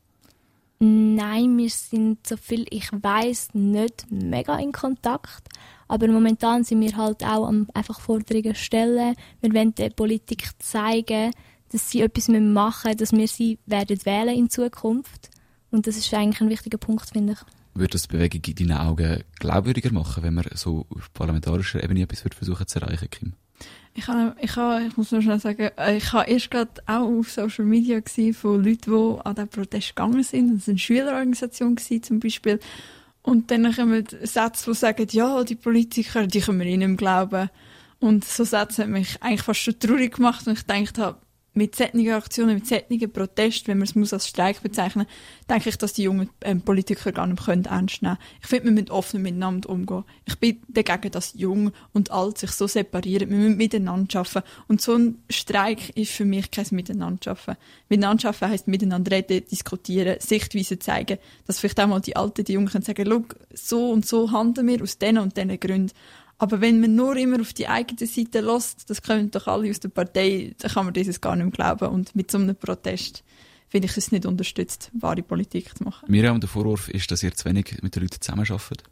Nein, 0.79 1.59
wir 1.59 1.71
sind, 1.71 2.25
so 2.25 2.37
viel 2.37 2.65
ich 2.71 2.89
weiß, 2.93 3.55
nicht 3.55 4.07
mega 4.11 4.61
in 4.61 4.71
Kontakt. 4.71 5.49
Aber 5.89 6.07
momentan 6.07 6.63
sind 6.63 6.81
wir 6.83 6.97
halt 6.97 7.25
auch 7.25 7.49
am 7.49 7.67
einfach 7.75 7.99
Forderungen 7.99 8.55
stellen. 8.55 9.17
Wir 9.41 9.55
wollen 9.55 9.75
der 9.75 9.91
Politik 9.91 10.51
zeigen, 10.61 11.33
dass 11.73 11.91
sie 11.91 12.01
etwas 12.01 12.29
machen 12.29 12.91
müssen, 12.91 12.99
dass 12.99 13.13
wir 13.13 13.29
sie 13.29 13.59
werden 13.67 13.99
wählen 14.05 14.37
in 14.37 14.51
Zukunft. 14.51 15.31
Und 15.71 15.87
das 15.87 15.97
ist 15.97 16.13
eigentlich 16.15 16.41
ein 16.41 16.49
wichtiger 16.49 16.79
Punkt, 16.79 17.11
finde 17.11 17.35
ich. 17.35 17.39
Würde 17.75 17.93
das 17.93 18.09
die 18.09 18.17
Bewegung 18.17 18.43
in 18.47 18.55
deinen 18.55 18.79
Augen 18.79 19.23
glaubwürdiger 19.39 19.93
machen, 19.93 20.23
wenn 20.23 20.35
man 20.35 20.47
so 20.55 20.87
auf 20.91 21.13
parlamentarischer 21.13 21.83
Ebene 21.83 22.03
etwas 22.03 22.23
versuchen 22.35 22.67
zu 22.67 22.81
erreichen, 22.81 23.11
Kim? 23.11 23.35
Ich, 23.95 24.07
habe, 24.07 24.37
ich, 24.41 24.55
habe, 24.57 24.87
ich 24.87 24.97
muss 24.97 25.11
nur 25.11 25.23
schnell 25.23 25.41
sagen, 25.41 25.71
äh, 25.77 25.97
ich 25.97 26.13
war 26.13 26.27
erst 26.27 26.51
gerade 26.51 26.71
auch 26.87 27.09
auf 27.09 27.31
Social 27.31 27.65
Media 27.65 28.01
von 28.33 28.65
Leuten, 28.65 28.93
die 28.93 29.21
an 29.25 29.35
diesen 29.35 29.49
Protest 29.49 29.89
gegangen 29.89 30.23
sind. 30.23 30.57
Das 30.57 30.67
war 30.67 30.73
eine 30.73 30.79
Schülerorganisation 30.79 31.77
zum 31.77 32.21
Beispiel. 32.21 32.61
Und 33.23 33.51
dann 33.51 33.75
kommen 33.75 34.07
Sätze, 34.23 34.71
die 34.71 34.77
sagen, 34.77 35.07
ja, 35.11 35.43
die 35.43 35.57
Politiker, 35.57 36.27
die 36.27 36.41
können 36.41 36.61
wir 36.61 36.67
ihnen 36.67 36.97
glauben. 36.97 37.51
Und 38.01 38.25
so 38.25 38.45
Sätze 38.45 38.85
haben 38.85 38.93
mich 38.93 39.21
eigentlich 39.23 39.43
fast 39.43 39.61
schon 39.61 39.79
traurig 39.79 40.15
gemacht 40.15 40.47
und 40.47 40.53
ich 40.55 40.67
gedacht 40.67 40.99
habe, 40.99 41.19
mit 41.59 41.77
solchen 41.77 42.11
Aktionen, 42.11 42.55
mit 42.55 42.67
solchen 42.67 43.13
Protesten, 43.13 43.69
wenn 43.69 43.79
man 43.79 44.03
es 44.03 44.13
als 44.13 44.29
Streik 44.29 44.63
bezeichnen 44.63 45.07
muss, 45.07 45.47
denke 45.49 45.69
ich, 45.69 45.77
dass 45.77 45.93
die 45.93 46.05
jungen 46.05 46.31
ähm, 46.41 46.63
Politiker 46.63 47.13
gar 47.13 47.27
nicht 47.27 47.45
können 47.45 47.65
ernst 47.65 48.01
nehmen 48.01 48.17
können. 48.17 48.39
Ich 48.41 48.47
finde, 48.47 48.65
wir 48.65 48.73
müssen 48.73 48.91
offen 48.91 49.23
miteinander 49.23 49.69
umgehen. 49.69 50.05
Ich 50.25 50.39
bin 50.39 50.61
dagegen, 50.69 51.11
dass 51.11 51.35
jung 51.35 51.73
und 51.93 52.11
alt 52.11 52.39
sich 52.39 52.53
so 52.53 52.67
separieren. 52.67 53.29
Wir 53.29 53.37
müssen 53.37 53.57
miteinander 53.57 54.21
arbeiten. 54.21 54.49
Und 54.69 54.81
so 54.81 54.95
ein 54.95 55.23
Streik 55.29 55.97
ist 55.97 56.13
für 56.13 56.25
mich 56.25 56.51
kein 56.51 56.67
Miteinander 56.71 57.33
arbeiten. 57.33 57.61
Miteinander 57.89 58.29
arbeiten 58.29 58.53
heisst 58.53 58.69
miteinander 58.69 59.11
reden, 59.11 59.47
diskutieren, 59.51 60.21
Sichtweisen 60.21 60.81
zeigen, 60.81 61.19
dass 61.47 61.59
vielleicht 61.59 61.81
auch 61.81 61.89
mal 61.89 62.01
die 62.01 62.17
Alten, 62.17 62.45
die 62.45 62.53
Jungen 62.53 62.69
können 62.69 62.85
sagen, 62.85 63.27
so 63.53 63.91
und 63.91 64.07
so 64.07 64.31
handeln 64.31 64.69
wir 64.69 64.83
aus 64.83 64.99
diesen 64.99 65.19
und 65.19 65.37
diesen 65.37 65.59
Gründen. 65.59 65.93
Aber 66.39 66.61
wenn 66.61 66.81
man 66.81 66.95
nur 66.95 67.17
immer 67.17 67.41
auf 67.41 67.53
die 67.53 67.67
eigene 67.67 68.07
Seite 68.07 68.41
lässt, 68.41 68.89
das 68.89 69.03
können 69.03 69.31
doch 69.31 69.49
alle 69.49 69.71
aus 69.71 69.81
der 69.81 69.89
Partei, 69.89 70.55
dann 70.59 70.71
kann 70.71 70.85
man 70.85 70.95
dieses 70.95 71.21
gar 71.21 71.35
nicht 71.35 71.45
mehr 71.45 71.53
glauben. 71.53 71.93
Und 71.93 72.15
mit 72.15 72.31
so 72.31 72.39
einem 72.39 72.55
Protest 72.55 73.25
finde 73.69 73.87
ich 73.87 73.97
es 73.97 74.13
nicht 74.13 74.25
unterstützt, 74.25 74.91
wahre 74.95 75.23
Politik 75.23 75.77
zu 75.77 75.85
machen. 75.85 76.11
Miriam, 76.11 76.41
der 76.41 76.49
Vorwurf 76.49 76.89
ist, 76.89 77.11
dass 77.11 77.23
ihr 77.23 77.35
zu 77.35 77.45
wenig 77.47 77.79
mit 77.83 77.97
den 77.97 78.03
Leuten 78.03 78.21
zusammenarbeitet. 78.21 78.85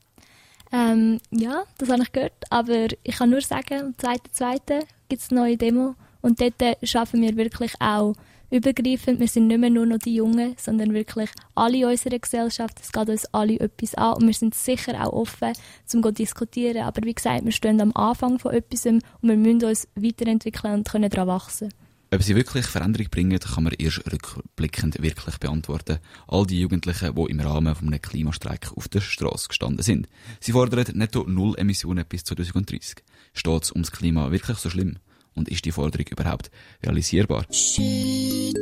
Ähm, 0.73 1.21
ja, 1.31 1.63
das 1.79 1.89
habe 1.89 2.03
ich 2.03 2.13
gehört. 2.13 2.45
Aber 2.51 2.89
ich 3.03 3.17
kann 3.17 3.31
nur 3.31 3.41
sagen, 3.41 3.81
am 3.81 3.91
2.2. 3.93 4.83
gibt 5.09 5.23
es 5.23 5.31
eine 5.31 5.41
neue 5.41 5.57
Demo. 5.57 5.95
Und 6.21 6.41
dort 6.41 6.61
schaffen 6.83 7.23
wir 7.23 7.37
wirklich 7.37 7.73
auch 7.79 8.15
übergreifend. 8.51 9.21
Wir 9.21 9.29
sind 9.29 9.49
nicht 9.49 9.59
mehr 9.59 9.71
nur 9.71 9.87
noch 9.87 9.99
die 9.99 10.17
Jungen, 10.17 10.55
sondern 10.59 10.95
wirklich 10.95 11.31
alle 11.55 11.79
in 11.79 11.85
unserer 11.87 12.19
Gesellschaft. 12.19 12.79
Es 12.81 12.93
geht 12.93 13.09
uns 13.09 13.27
alle 13.27 13.59
etwas 13.61 13.95
an 13.95 14.15
und 14.15 14.27
wir 14.27 14.35
sind 14.35 14.55
sicher 14.55 14.95
auch 15.05 15.13
offen, 15.13 15.53
um 15.95 16.03
zu 16.03 16.11
diskutieren. 16.13 16.83
Aber 16.83 17.03
wie 17.05 17.15
gesagt, 17.15 17.45
wir 17.45 17.53
stehen 17.53 17.81
am 17.81 17.93
Anfang 17.95 18.39
von 18.39 18.53
etwas 18.53 18.87
und 18.87 19.03
wir 19.23 19.37
müssen 19.37 19.65
uns 19.65 19.89
weiterentwickeln 19.95 20.75
und 20.75 20.89
können 20.89 21.11
daran 21.11 21.29
wachsen. 21.29 21.71
Ob 22.13 22.23
sie 22.23 22.37
wirklich 22.37 22.67
Veränderung 22.67 23.09
bringen, 23.11 23.41
kann 23.41 23.65
man 23.65 23.73
erst 23.73 24.01
rückblickend 24.11 25.03
wirklich 25.03 25.39
beantworten. 25.39 25.99
All 26.29 26.47
die 26.47 26.61
Jugendlichen, 26.61 27.15
die 27.17 27.31
im 27.31 27.41
Rahmen 27.41 27.77
eines 27.77 28.01
Klimastreik 28.03 28.71
auf 28.77 28.87
der 28.87 29.01
Straße 29.01 29.49
gestanden 29.49 29.83
sind. 29.83 30.09
Sie 30.39 30.53
fordern 30.53 30.87
netto 30.95 31.25
Null 31.25 31.59
Emissionen 31.59 32.05
bis 32.09 32.23
2030. 32.23 33.03
Steht 33.35 33.63
es 33.65 33.73
ums 33.73 33.91
Klima 33.91 34.31
wirklich 34.31 34.57
so 34.59 34.71
schlimm? 34.71 34.99
Und 35.37 35.49
ist 35.49 35.65
die 35.65 35.73
Forderung 35.73 36.07
überhaupt 36.09 36.51
realisierbar? 36.83 37.47
Chut, 37.51 38.57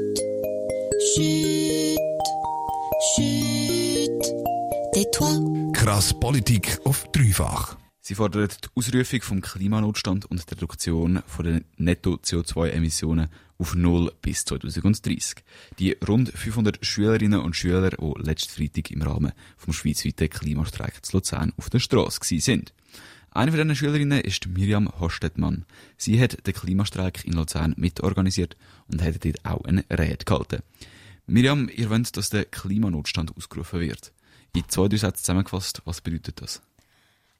chut, 1.15 1.99
chut, 3.17 4.25
Krass 5.73 6.19
Politik 6.19 6.79
auf 6.85 7.11
dreifach. 7.13 7.77
Sie 8.01 8.15
fordert 8.15 8.65
die 8.65 8.69
Ausrufung 8.75 9.23
vom 9.23 9.41
Klimanotstand 9.41 10.27
und 10.27 10.45
die 10.51 10.55
Reduktion 10.55 11.23
der 11.43 11.63
Netto-CO2-Emissionen 11.79 13.29
auf 13.59 13.75
Null 13.75 14.13
bis 14.21 14.45
2030. 14.45 15.43
Die 15.79 15.97
rund 16.07 16.29
500 16.29 16.85
Schülerinnen 16.85 17.41
und 17.41 17.57
Schüler, 17.57 17.91
die 17.91 18.23
letzten 18.23 18.53
Freitag 18.53 18.91
im 18.91 19.01
Rahmen 19.01 19.33
vom 19.57 19.73
schweizweiten 19.73 20.29
Klimastreik 20.29 21.03
zu 21.05 21.17
Luzern 21.17 21.55
auf 21.57 21.71
der 21.71 21.79
Straße 21.79 22.41
sind. 22.41 22.75
Eine 23.35 23.51
von 23.51 23.59
diesen 23.59 23.75
Schülerinnen 23.75 24.21
ist 24.21 24.47
Miriam 24.47 24.89
Hostetmann. 25.01 25.65
Sie 25.97 26.21
hat 26.21 26.47
den 26.47 26.55
Klimastreik 26.55 27.25
in 27.25 27.33
Luzern 27.33 27.75
mitorganisiert 27.77 28.57
und 28.87 29.03
hat 29.03 29.25
dort 29.25 29.45
auch 29.45 29.65
eine 29.65 29.85
Rede 29.91 30.25
gehalten. 30.25 30.63
Miriam, 31.27 31.69
ihr 31.69 31.91
wollt, 31.91 32.17
dass 32.17 32.31
der 32.31 32.45
Klimanotstand 32.45 33.37
ausgerufen 33.37 33.81
wird. 33.81 34.13
In 34.55 34.69
zwei, 34.69 34.87
drei 34.87 34.99
Sätzen 34.99 35.19
zusammengefasst, 35.19 35.83
was 35.85 36.01
bedeutet 36.01 36.41
das? 36.41 36.63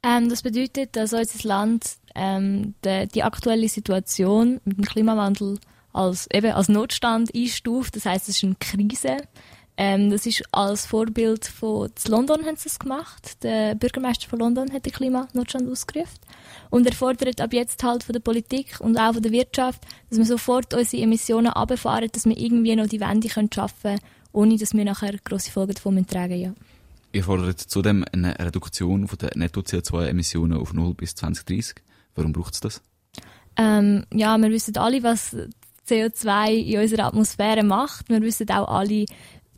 Ähm, 0.03 0.29
das 0.29 0.43
bedeutet, 0.43 0.97
dass 0.97 1.13
unser 1.13 1.47
Land 1.47 1.99
ähm, 2.17 2.75
die, 2.85 3.07
die, 3.15 3.23
aktuelle 3.23 3.69
Situation 3.69 4.61
mit 4.65 4.79
dem 4.79 4.85
Klimawandel 4.85 5.61
als, 5.93 6.29
eben 6.33 6.51
als 6.51 6.69
Notstand 6.69 7.33
einstuft. 7.33 7.95
Das 7.95 8.05
heißt, 8.05 8.29
es 8.29 8.39
ist 8.39 8.45
eine 8.45 8.57
Krise. 8.59 9.19
Ähm, 9.77 10.11
das 10.11 10.25
ist 10.25 10.43
als 10.53 10.87
Vorbild 10.87 11.47
von 11.47 11.91
London 12.07 12.45
haben 12.47 12.57
sie 12.57 12.69
es 12.69 12.79
gemacht. 12.79 13.43
Der 13.43 13.75
Bürgermeister 13.75 14.29
von 14.29 14.39
London 14.39 14.73
hat 14.73 14.87
den 14.87 14.93
Klimanotstand 14.93 15.69
ausgerufen. 15.69 16.21
Und 16.71 16.87
er 16.87 16.93
fordert 16.93 17.41
ab 17.41 17.53
jetzt 17.53 17.83
halt 17.83 18.05
von 18.05 18.13
der 18.13 18.21
Politik 18.21 18.77
und 18.81 18.97
auch 18.97 19.15
von 19.15 19.23
der 19.23 19.33
Wirtschaft, 19.33 19.83
dass 20.11 20.19
wir 20.19 20.27
sofort 20.27 20.75
unsere 20.75 21.03
Emissionen 21.03 21.49
runterfahren, 21.53 22.09
dass 22.13 22.25
wir 22.25 22.37
irgendwie 22.37 22.77
noch 22.77 22.87
die 22.87 23.01
Wende 23.01 23.29
können 23.29 23.51
schaffen 23.53 23.83
können, 23.83 24.01
ohne 24.33 24.57
dass 24.57 24.75
wir 24.75 24.85
nachher 24.85 25.19
grosse 25.25 25.51
Folgen 25.51 25.75
davon 25.75 26.07
tragen 26.07 26.41
ja. 26.41 26.55
Ihr 27.13 27.23
fordert 27.23 27.61
zudem 27.61 28.05
eine 28.13 28.37
Reduktion 28.39 29.09
der 29.21 29.31
Netto-CO2-Emissionen 29.37 30.59
auf 30.59 30.73
0 30.73 30.95
bis 30.95 31.15
2030. 31.15 31.77
Warum 32.17 32.33
braucht 32.33 32.55
es 32.55 32.61
das? 32.61 32.83
Ähm, 33.57 34.05
ja, 34.13 34.37
wir 34.37 34.51
wissen 34.51 34.77
alle, 34.77 35.03
was 35.05 35.37
CO2 35.89 36.51
in 36.51 36.81
unserer 36.81 37.05
Atmosphäre 37.05 37.63
macht. 37.63 38.09
Wir 38.09 38.21
wissen 38.23 38.51
auch 38.51 38.69
alle, 38.69 39.07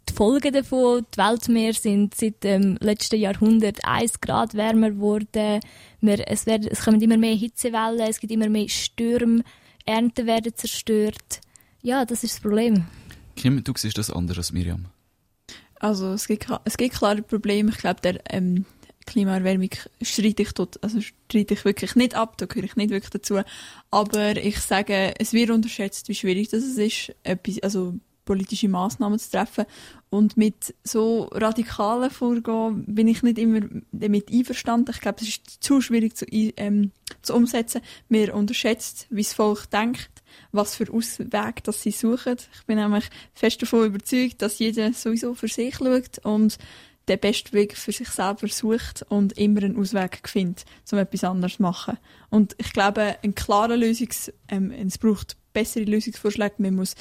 die 0.08 0.14
Folgen 0.14 0.52
davon, 0.52 1.06
die 1.14 1.18
Weltmeere 1.18 1.74
sind 1.74 2.14
seit 2.14 2.44
dem 2.44 2.76
letzten 2.80 3.20
Jahrhundert 3.20 3.84
1 3.84 4.20
Grad 4.20 4.54
wärmer 4.54 4.90
geworden. 4.90 5.60
Wir, 6.00 6.28
es, 6.28 6.46
werden, 6.46 6.68
es 6.70 6.84
kommen 6.84 7.00
immer 7.00 7.16
mehr 7.16 7.34
Hitzewellen, 7.34 8.08
es 8.08 8.20
gibt 8.20 8.32
immer 8.32 8.48
mehr 8.48 8.68
Stürme, 8.68 9.42
Ernten 9.84 10.26
werden 10.26 10.54
zerstört. 10.54 11.40
Ja, 11.82 12.04
das 12.04 12.24
ist 12.24 12.34
das 12.34 12.40
Problem. 12.40 12.86
Kim, 13.36 13.62
du 13.62 13.72
siehst 13.76 13.98
das 13.98 14.10
anders 14.10 14.38
als 14.38 14.52
Miriam. 14.52 14.86
Also 15.78 16.12
es 16.12 16.26
gibt, 16.26 16.46
es 16.64 16.76
gibt 16.76 16.94
klare 16.94 17.22
Probleme. 17.22 17.70
Ich 17.70 17.78
glaube, 17.78 18.00
der 18.00 18.18
ähm, 18.30 18.64
Klimaerwärmung 19.06 19.70
streite 20.02 20.42
ich 20.42 20.52
dort, 20.52 20.82
also 20.82 21.00
streite 21.00 21.54
ich 21.54 21.64
wirklich 21.64 21.94
nicht 21.94 22.14
ab, 22.14 22.36
da 22.38 22.46
gehöre 22.46 22.64
ich 22.64 22.76
nicht 22.76 22.90
wirklich 22.90 23.10
dazu. 23.10 23.40
Aber 23.90 24.36
ich 24.36 24.58
sage, 24.58 25.14
es 25.18 25.32
wird 25.32 25.50
unterschätzt, 25.50 26.08
wie 26.08 26.14
schwierig 26.14 26.48
das 26.48 26.64
ist, 26.64 27.14
etwas, 27.22 27.60
also 27.62 27.94
politische 28.26 28.68
Maßnahmen 28.68 29.18
zu 29.18 29.30
treffen. 29.30 29.64
Und 30.10 30.36
mit 30.36 30.74
so 30.84 31.24
radikalen 31.32 32.10
Vorgehen 32.10 32.84
bin 32.86 33.08
ich 33.08 33.22
nicht 33.22 33.38
immer 33.38 33.60
damit 33.92 34.30
einverstanden. 34.30 34.92
Ich 34.94 35.00
glaube, 35.00 35.22
es 35.22 35.28
ist 35.28 35.62
zu 35.64 35.80
schwierig 35.80 36.16
zu, 36.16 36.26
ähm, 36.30 36.92
zu 37.22 37.34
umsetzen. 37.34 37.80
Mir 38.10 38.34
unterschätzt, 38.34 39.06
wie 39.08 39.22
das 39.22 39.32
Volk 39.32 39.70
denkt, 39.70 40.10
was 40.52 40.74
für 40.74 40.92
Auswege 40.92 41.62
das 41.62 41.82
sie 41.82 41.90
suchen. 41.90 42.36
Ich 42.54 42.66
bin 42.66 42.76
nämlich 42.76 43.08
fest 43.32 43.62
davon 43.62 43.86
überzeugt, 43.86 44.42
dass 44.42 44.58
jeder 44.58 44.92
sowieso 44.92 45.34
für 45.34 45.48
sich 45.48 45.76
schaut 45.76 46.18
und 46.24 46.58
den 47.08 47.20
besten 47.20 47.52
Weg 47.52 47.76
für 47.76 47.92
sich 47.92 48.08
selber 48.08 48.48
sucht 48.48 49.04
und 49.08 49.38
immer 49.38 49.62
einen 49.62 49.78
Ausweg 49.78 50.28
findet, 50.28 50.64
um 50.90 50.98
etwas 50.98 51.24
anderes 51.24 51.56
zu 51.56 51.62
machen. 51.62 51.98
Und 52.30 52.56
ich 52.58 52.72
glaube, 52.72 53.16
ein 53.22 53.34
klarer 53.34 53.76
Lösungs, 53.76 54.32
ähm, 54.48 54.72
es 54.72 54.98
braucht 54.98 55.36
bessere 55.52 55.84
Lösungsvorschläge. 55.84 56.54
Man 56.58 56.74
muss 56.74 56.96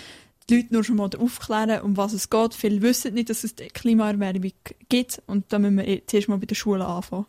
die 0.49 0.57
Leute 0.57 0.73
nur 0.73 0.83
schon 0.83 0.97
mal 0.97 1.09
aufklären, 1.17 1.81
um 1.81 1.97
was 1.97 2.13
es 2.13 2.29
geht. 2.29 2.53
Viele 2.53 2.81
wissen 2.81 3.13
nicht, 3.13 3.29
dass 3.29 3.43
es 3.43 3.55
Klimaerwärmung 3.73 4.51
gibt 4.89 5.21
und 5.25 5.51
da 5.51 5.59
müssen 5.59 5.77
wir 5.77 6.07
zuerst 6.07 6.27
mal 6.27 6.37
bei 6.37 6.45
der 6.45 6.55
Schule 6.55 6.85
anfangen. 6.85 7.25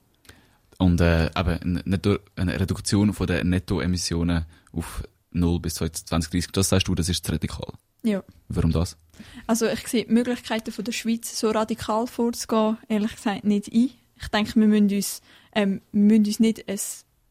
Und 0.78 1.00
äh, 1.00 1.30
eben 1.38 1.82
eine 2.36 2.60
Reduktion 2.60 3.12
von 3.14 3.26
der 3.26 3.44
Nettoemissionen 3.44 4.44
auf 4.72 5.02
0 5.30 5.60
bis 5.60 5.74
2030, 5.74 6.48
das 6.52 6.68
sagst 6.68 6.88
du, 6.88 6.94
das 6.94 7.08
ist 7.08 7.30
radikal. 7.30 7.72
Ja. 8.02 8.22
Warum 8.48 8.72
das? 8.72 8.96
Also 9.46 9.66
ich 9.66 9.86
sehe 9.88 10.04
die 10.04 10.12
Möglichkeiten 10.12 10.70
von 10.70 10.84
der 10.84 10.92
Schweiz 10.92 11.38
so 11.38 11.50
radikal 11.50 12.06
vorzugehen, 12.06 12.78
ehrlich 12.88 13.14
gesagt 13.16 13.44
nicht 13.44 13.72
ein. 13.72 13.90
Ich 14.18 14.28
denke, 14.28 14.54
wir 14.54 14.66
müssen 14.66 14.94
uns, 14.94 15.22
ähm, 15.52 15.80
müssen 15.92 16.26
uns 16.26 16.40
nicht 16.40 16.68
ein, 16.68 16.78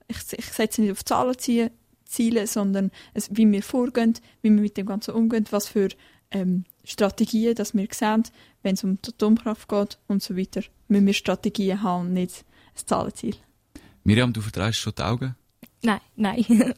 ich, 0.07 0.17
ich 0.31 0.45
setze 0.45 0.81
nicht 0.81 0.91
auf 0.91 1.05
Zahlen 1.05 1.37
ziehen, 1.37 1.69
Ziele, 2.15 2.47
sondern 2.47 2.91
es, 3.13 3.29
wie 3.31 3.49
wir 3.51 3.63
vorgehen, 3.63 4.13
wie 4.41 4.49
wir 4.49 4.61
mit 4.61 4.77
dem 4.77 4.85
Ganzen 4.85 5.13
umgehen, 5.13 5.45
was 5.51 5.67
für 5.67 5.89
ähm, 6.31 6.65
Strategien 6.83 7.55
dass 7.55 7.73
wir 7.73 7.87
sehen, 7.91 8.23
wenn 8.63 8.75
es 8.75 8.83
um 8.83 9.01
die 9.01 9.09
Atomkraft 9.09 9.67
geht 9.67 9.97
und 10.07 10.21
so 10.21 10.37
weiter. 10.37 10.61
Müssen 10.87 11.05
wir 11.05 11.13
Strategien 11.13 11.81
haben 11.81 12.07
und 12.07 12.13
nicht 12.13 12.45
ein 12.75 12.87
Zahlenziel. 12.87 13.35
Miriam, 14.03 14.33
du 14.33 14.41
vertreibst 14.41 14.79
schon 14.79 14.93
die 14.97 15.03
Augen? 15.03 15.35
Nein, 15.81 16.01
nein. 16.15 16.45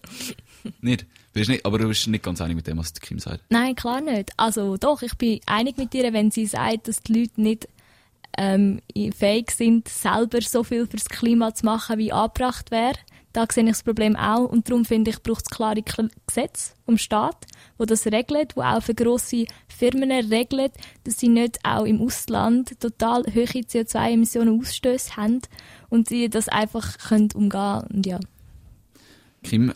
Nicht? 0.82 1.06
Bist 1.32 1.50
nicht? 1.50 1.65
Aber 1.65 1.78
du 1.78 1.88
bist 1.88 2.08
nicht 2.08 2.23
ganz 2.23 2.41
einig 2.41 2.56
mit 2.56 2.67
dem, 2.67 2.78
was 2.78 2.93
Kim 2.93 3.19
sagt. 3.19 3.43
nein, 3.50 3.76
klar 3.76 4.02
nicht. 4.02 4.32
Also 4.38 4.76
doch, 4.76 5.02
ich 5.02 5.15
bin 5.15 5.39
einig 5.45 5.78
mit 5.78 5.93
ihr, 5.93 6.12
wenn 6.12 6.32
sie 6.32 6.45
sagt, 6.45 6.88
dass 6.88 7.02
die 7.02 7.13
Leute 7.13 7.39
nicht 7.41 7.69
ähm, 8.38 8.82
fähig 9.15 9.52
sind, 9.52 9.88
selber 9.88 10.41
so 10.41 10.63
viel 10.63 10.88
fürs 10.88 11.06
Klima 11.06 11.54
zu 11.54 11.65
machen, 11.65 11.97
wie 11.97 12.12
angebracht 12.12 12.71
wäre. 12.71 12.95
Da 13.34 13.45
sehe 13.52 13.63
ich 13.65 13.69
das 13.69 13.84
Problem 13.84 14.15
auch 14.15 14.45
und 14.45 14.67
darum 14.67 14.84
finde 14.86 15.12
ich, 15.12 15.21
braucht 15.21 15.43
es 15.45 15.56
klare 15.56 15.82
Kl- 15.82 16.10
Gesetze 16.26 16.73
vom 16.86 16.97
Staat, 16.97 17.45
wo 17.78 17.86
das 17.86 18.08
regelt, 18.08 18.56
wo 18.56 18.62
auch 18.62 18.82
für 18.82 18.95
grosse 18.95 19.45
Firmen 19.67 20.12
regelt, 20.12 20.73
dass 21.04 21.19
sie 21.19 21.28
nicht 21.28 21.60
auch 21.63 21.86
im 21.86 22.02
Ausland 22.02 22.80
total 22.80 23.23
hohe 23.26 23.45
CO2-Emissionen 23.45 24.60
Ausstöße 24.60 25.17
haben 25.17 25.41
und 25.89 26.08
sie 26.08 26.30
das 26.30 26.47
einfach 26.47 26.97
können 26.97 27.30
umgehen 27.36 27.84
und 27.93 28.06
ja. 28.06 28.19
Kim, 29.43 29.71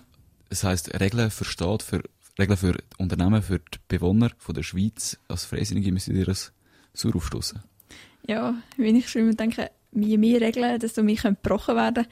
es 0.49 0.63
heisst 0.63 0.99
Regeln 0.99 1.29
für 1.29 1.45
Staat, 1.45 1.83
für 1.83 2.01
Regeln 2.39 2.57
für 2.57 2.77
Unternehmen, 2.97 3.43
für 3.43 3.59
die 3.59 3.77
Bewohner 3.87 4.31
von 4.37 4.55
der 4.55 4.63
Schweiz. 4.63 5.19
Als 5.27 5.45
Freisinnige 5.45 5.91
müssen 5.91 6.15
ihr 6.15 6.25
das 6.25 6.51
sauer 6.93 7.15
aufstoßen. 7.15 7.61
Ja, 8.27 8.55
wenn 8.77 8.95
ich 8.95 9.09
schon 9.09 9.23
immer 9.23 9.33
denke, 9.33 9.71
je 9.93 10.17
mehr 10.17 10.41
Regeln, 10.41 10.79
desto 10.79 11.03
mehr 11.03 11.15
können 11.15 11.37
gebrochen 11.41 11.75
werden. 11.75 12.05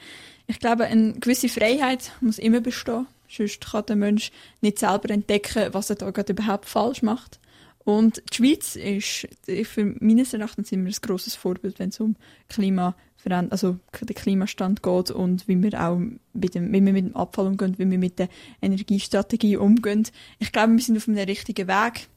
Ich 0.46 0.58
glaube, 0.58 0.84
eine 0.84 1.14
gewisse 1.14 1.48
Freiheit 1.48 2.12
muss 2.20 2.38
immer 2.38 2.60
bestehen. 2.60 3.06
Sonst 3.28 3.70
kann 3.70 3.86
der 3.86 3.96
Mensch 3.96 4.32
nicht 4.60 4.78
selber 4.78 5.10
entdecken, 5.10 5.72
was 5.72 5.90
er 5.90 5.96
da 5.96 6.10
gerade 6.10 6.32
überhaupt 6.32 6.66
falsch 6.66 7.02
macht. 7.02 7.38
Und 7.84 8.22
die 8.30 8.36
Schweiz 8.36 8.76
ist 8.76 9.26
äh, 9.46 9.64
für 9.64 9.84
meines 10.00 10.34
Erachtens 10.34 10.72
immer 10.72 10.88
ein 10.88 10.96
grosses 11.00 11.34
Vorbild, 11.34 11.78
wenn 11.78 11.88
es 11.88 12.00
um 12.00 12.16
Klimaveränderung, 12.48 13.52
also 13.52 13.78
den 14.00 14.14
Klimastand 14.14 14.82
geht 14.82 15.10
und 15.10 15.48
wie 15.48 15.62
wir 15.62 15.80
auch 15.80 15.98
mit 16.32 16.54
dem, 16.54 16.72
wie 16.72 16.84
wir 16.84 16.92
mit 16.92 17.06
dem 17.06 17.16
Abfall 17.16 17.46
umgehen, 17.46 17.78
wie 17.78 17.90
wir 17.90 17.98
mit 17.98 18.18
der 18.18 18.28
Energiestrategie 18.60 19.56
umgehen. 19.56 20.06
Ich 20.38 20.52
glaube, 20.52 20.72
wir 20.72 20.80
sind 20.80 20.98
auf 20.98 21.08
einem 21.08 21.18
richtigen 21.18 21.68
Weg 21.68 22.08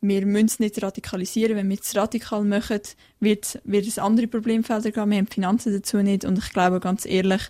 wir 0.00 0.26
müssen 0.26 0.46
es 0.46 0.58
nicht 0.58 0.82
radikalisieren. 0.82 1.56
Wenn 1.56 1.68
wir 1.68 1.78
es 1.80 1.94
radikal 1.96 2.44
machen, 2.44 2.80
wird, 3.20 3.60
wird 3.64 3.86
es 3.86 3.98
andere 3.98 4.26
Problemfelder 4.26 4.90
geben. 4.90 5.10
Wir 5.10 5.18
haben 5.18 5.26
die 5.26 5.34
Finanzen 5.34 5.72
dazu 5.72 5.98
nicht. 5.98 6.24
Und 6.24 6.38
ich 6.38 6.50
glaube, 6.50 6.80
ganz 6.80 7.04
ehrlich, 7.04 7.42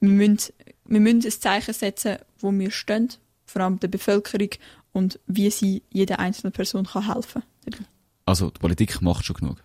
wir 0.00 0.10
müssen, 0.10 0.52
wir 0.84 1.00
müssen 1.00 1.24
ein 1.24 1.30
Zeichen 1.30 1.74
setzen, 1.74 2.18
wo 2.38 2.52
wir 2.52 2.70
stehen, 2.70 3.08
vor 3.46 3.62
allem 3.62 3.80
der 3.80 3.88
Bevölkerung, 3.88 4.50
und 4.92 5.18
wie 5.26 5.50
sie 5.50 5.82
jeder 5.90 6.20
einzelnen 6.20 6.52
Person 6.52 6.86
kann 6.86 7.12
helfen 7.12 7.42
kann. 7.70 7.86
Also, 8.24 8.50
die 8.50 8.60
Politik 8.60 9.02
macht 9.02 9.24
schon 9.24 9.36
genug. 9.36 9.62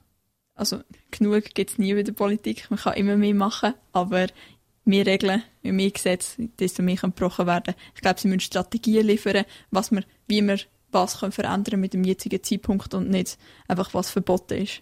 Also, 0.56 0.82
genug 1.12 1.54
gibt 1.54 1.72
es 1.72 1.78
nie 1.78 1.94
bei 1.94 2.04
der 2.04 2.14
Politik. 2.14 2.66
Man 2.70 2.80
kann 2.80 2.96
immer 2.96 3.16
mehr 3.16 3.36
machen, 3.36 3.76
aber 3.94 4.28
mehr 4.86 5.06
Regeln, 5.06 5.44
mehr 5.62 5.92
Gesetze, 5.92 6.50
desto 6.60 6.82
mehr 6.82 6.98
kann 6.98 7.12
gebrochen 7.12 7.46
werden. 7.46 7.76
Ich 7.96 8.02
glaube, 8.02 8.20
sie 8.20 8.28
müssen 8.28 8.42
Strategien 8.42 9.06
liefern, 9.06 9.46
was 9.72 9.92
wir, 9.92 10.04
wie 10.28 10.42
wir 10.42 10.60
was 10.92 11.20
können 11.20 11.32
verändern 11.32 11.80
mit 11.80 11.94
dem 11.94 12.04
jetzigen 12.04 12.44
Zeitpunkt 12.44 12.94
und 12.94 13.10
nicht 13.10 13.38
einfach 13.68 13.94
was 13.94 14.10
verboten 14.10 14.64
ist. 14.64 14.82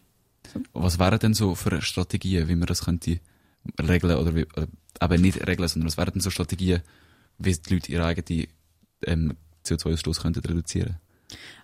Was 0.73 0.99
wären 0.99 1.19
denn 1.19 1.33
so 1.33 1.55
für 1.55 1.81
Strategien, 1.81 2.47
wie 2.47 2.55
man 2.55 2.67
das 2.67 2.85
könnte 2.85 3.19
regeln 3.81 4.17
oder, 4.17 4.35
wie, 4.35 4.45
oder 4.55 4.67
eben 5.01 5.21
nicht 5.21 5.45
regeln, 5.45 5.67
sondern 5.67 5.87
was 5.87 5.97
wären 5.97 6.13
denn 6.13 6.21
so 6.21 6.29
Strategien, 6.29 6.81
wie 7.37 7.53
die 7.53 7.73
Leute 7.73 7.91
ihre 7.91 8.05
eigene 8.05 8.47
ähm, 9.05 9.35
CO2-Ausstoß 9.65 10.21
könnten 10.21 10.39
reduzieren? 10.39 10.97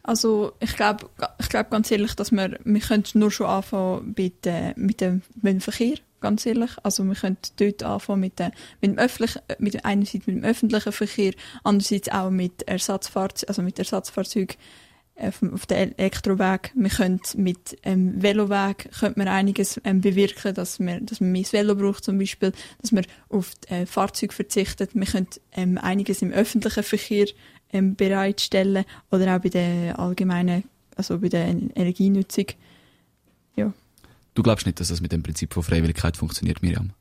Also 0.03 0.53
ich 0.59 0.75
glaube 0.75 1.09
ich 1.39 1.47
glaub 1.47 1.69
ganz 1.71 1.89
ehrlich, 1.89 2.15
dass 2.15 2.31
wir, 2.31 2.59
wir 2.63 2.79
können 2.81 3.05
nur 3.13 3.31
schon 3.31 3.47
anfangen 3.47 4.13
mit, 4.17 4.45
äh, 4.45 4.73
mit, 4.75 4.99
dem, 4.99 5.21
mit 5.35 5.53
dem 5.53 5.61
Verkehr, 5.61 5.97
ganz 6.23 6.45
ehrlich. 6.45 6.71
Also 6.81 7.03
wir 7.03 7.15
können 7.15 7.37
dort 7.57 7.83
anfangen 7.83 8.21
mit, 8.21 8.39
äh, 8.39 8.49
mit 8.81 8.91
dem 8.91 8.97
öffentlichen, 8.97 9.41
mit 9.59 9.73
dem, 9.75 9.81
einerseits 9.83 10.25
mit 10.25 10.37
dem 10.37 10.43
öffentlichen 10.43 10.91
Verkehr, 10.91 11.33
andererseits 11.63 12.09
auch 12.09 12.31
mit 12.31 12.63
Ersatzfahrzeugen, 12.63 13.49
also 13.49 13.61
mit 13.61 13.77
Ersatzfahrzeugen 13.77 14.55
äh, 15.15 15.27
auf, 15.27 15.43
auf 15.43 15.65
den 15.65 15.97
Elektroweg. 15.97 16.71
Wir 16.73 16.89
können 16.89 17.19
mit 17.35 17.77
ähm, 17.83 18.21
Veloweg 18.23 18.89
könnte 18.97 19.19
man 19.19 19.27
einiges 19.27 19.79
ähm, 19.83 20.01
bewirken, 20.01 20.55
dass 20.55 20.79
man, 20.79 21.05
dass 21.05 21.19
man 21.19 21.33
mehr 21.33 21.43
das 21.43 21.53
Velo 21.53 21.75
braucht 21.75 22.05
zum 22.05 22.17
Beispiel, 22.17 22.53
dass 22.81 22.93
man 22.93 23.05
auf 23.29 23.51
äh, 23.67 23.85
Fahrzeuge 23.85 24.33
verzichtet. 24.33 24.91
Wir 24.95 25.05
können 25.05 25.27
ähm, 25.51 25.77
einiges 25.77 26.21
im 26.21 26.31
öffentlichen 26.31 26.83
Verkehr 26.83 27.27
ähm, 27.73 27.95
bereitstellen 27.95 28.85
oder 29.11 29.35
auch 29.35 29.41
bei 29.41 29.49
der 29.49 29.99
allgemeinen, 29.99 30.63
also 30.95 31.19
bei 31.19 31.27
der 31.27 31.47
Energienutzung. 31.47 32.45
Du 34.33 34.43
glaubst 34.43 34.65
nicht, 34.65 34.79
dass 34.79 34.87
das 34.87 35.01
mit 35.01 35.11
dem 35.11 35.23
Prinzip 35.23 35.53
von 35.53 35.63
Freiwilligkeit 35.63 36.17
funktioniert, 36.17 36.61
Miriam? 36.61 36.91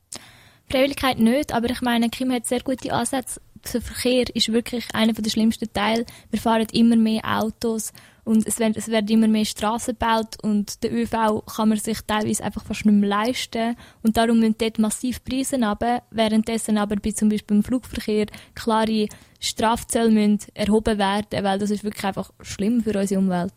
Freiwilligkeit 0.69 1.19
nicht, 1.19 1.53
aber 1.53 1.71
ich 1.71 1.81
meine, 1.81 2.09
Kim 2.09 2.33
hat 2.33 2.47
sehr 2.47 2.61
gute 2.61 2.93
Ansätze. 2.93 3.41
Der 3.73 3.81
Verkehr 3.81 4.25
ist 4.35 4.53
wirklich 4.53 4.87
einer 4.93 5.13
der 5.13 5.31
schlimmsten 5.31 5.73
Teile. 5.73 6.05
Wir 6.31 6.41
fahren 6.41 6.67
immer 6.73 6.97
mehr 6.97 7.23
Autos 7.25 7.93
und 8.25 8.47
es 8.47 8.59
werden, 8.59 8.75
es 8.77 8.89
werden 8.89 9.09
immer 9.09 9.29
mehr 9.29 9.45
Straßen 9.45 9.95
gebaut 9.95 10.37
und 10.43 10.83
der 10.83 10.93
ÖV 10.93 11.45
kann 11.47 11.69
man 11.69 11.79
sich 11.79 12.01
teilweise 12.07 12.43
einfach 12.43 12.65
fast 12.65 12.87
nicht 12.87 12.95
mehr 12.95 13.09
leisten 13.09 13.77
und 14.03 14.17
darum 14.17 14.41
müssen 14.41 14.57
dort 14.59 14.79
massiv 14.79 15.23
Preise 15.25 15.57
runter, 15.57 16.03
währenddessen 16.11 16.79
aber 16.79 16.97
bei 16.97 17.13
zum 17.13 17.29
Beispiel 17.29 17.59
im 17.59 17.65
Flugverkehr 17.65 18.27
klare 18.55 19.09
Strafzölle 19.41 20.11
müssen 20.11 20.39
erhoben 20.55 20.99
werden, 20.99 21.45
weil 21.45 21.59
das 21.59 21.71
ist 21.71 21.85
wirklich 21.85 22.05
einfach 22.05 22.33
schlimm 22.41 22.83
für 22.83 22.99
unsere 22.99 23.21
Umwelt. 23.21 23.55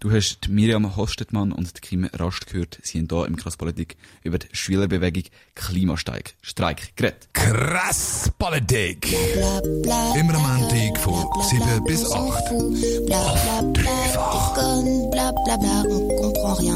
Du 0.00 0.10
hast 0.10 0.48
Miriam 0.48 0.96
Hostetmann 0.96 1.52
und 1.52 1.76
die 1.76 1.80
Kim 1.82 2.08
Rast 2.14 2.46
gehört. 2.46 2.78
Sie 2.82 3.00
haben 3.00 3.08
hier 3.10 3.26
im 3.26 3.36
Krasspolitik 3.36 3.98
über 4.22 4.38
die 4.38 4.48
Schülerbewegung 4.50 5.24
Klimastreik 5.54 6.36
Streik 6.40 6.96
geredet. 6.96 7.28
Krass 7.34 8.30
Politik. 8.38 9.12
Immer 9.12 10.36
am 10.36 10.60
Montag 10.60 10.98
von 11.00 11.26
7 11.50 11.84
bis 11.84 12.10
8. 12.10 12.14
Auf 12.14 13.72
dreifach. 13.74 14.40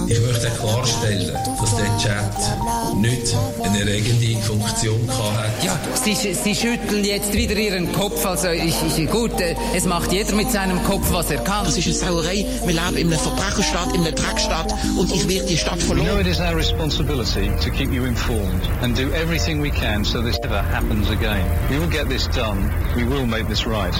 Ich 0.08 0.20
möchte 0.20 0.50
klarstellen, 0.60 1.32
dass 1.60 1.76
der 1.76 1.98
Chat 1.98 2.96
nicht 2.96 3.34
eine 3.62 3.80
erregende 3.80 4.42
Funktion 4.42 5.08
hatte. 5.08 5.66
Ja, 5.66 5.78
Sie, 5.94 6.14
Sie 6.14 6.54
schütteln 6.54 7.04
jetzt 7.04 7.32
wieder 7.32 7.56
Ihren 7.56 7.90
Kopf. 7.92 8.24
Also 8.26 8.48
ich, 8.48 8.74
ich, 8.96 9.10
gut, 9.10 9.40
äh, 9.40 9.56
es 9.74 9.84
macht 9.84 10.12
jeder 10.12 10.34
mit 10.34 10.50
seinem 10.50 10.82
Kopf, 10.84 11.12
was 11.12 11.30
er 11.30 11.42
kann. 11.42 11.64
Das 11.64 11.76
ist 11.76 11.86
eine 11.86 11.94
Sauerei. 11.94 12.46
Wir 12.64 12.74
leben 12.74 12.96
in 12.96 13.13
Verbrecherstadt, 13.18 13.94
in 13.94 14.04
und 14.98 15.12
ich 15.12 15.28
werde 15.28 15.46
die 15.46 15.56
Stadt 15.56 15.78
We 15.88 16.02
know 16.02 16.18
it 16.18 16.26
is 16.26 16.40
our 16.40 16.56
responsibility 16.56 17.50
to 17.60 17.70
keep 17.70 17.92
you 17.92 18.04
informed 18.04 18.62
and 18.82 18.96
do 18.96 19.12
everything 19.12 19.60
we 19.60 19.70
can 19.70 20.04
so 20.04 20.22
this 20.22 20.38
never 20.42 20.62
happens 20.62 21.10
again. 21.10 21.44
We 21.70 21.78
will 21.78 21.90
get 21.90 22.08
this 22.08 22.28
done. 22.28 22.70
We 22.96 23.04
will 23.04 23.26
make 23.26 23.48
this 23.48 23.66
right. 23.66 23.94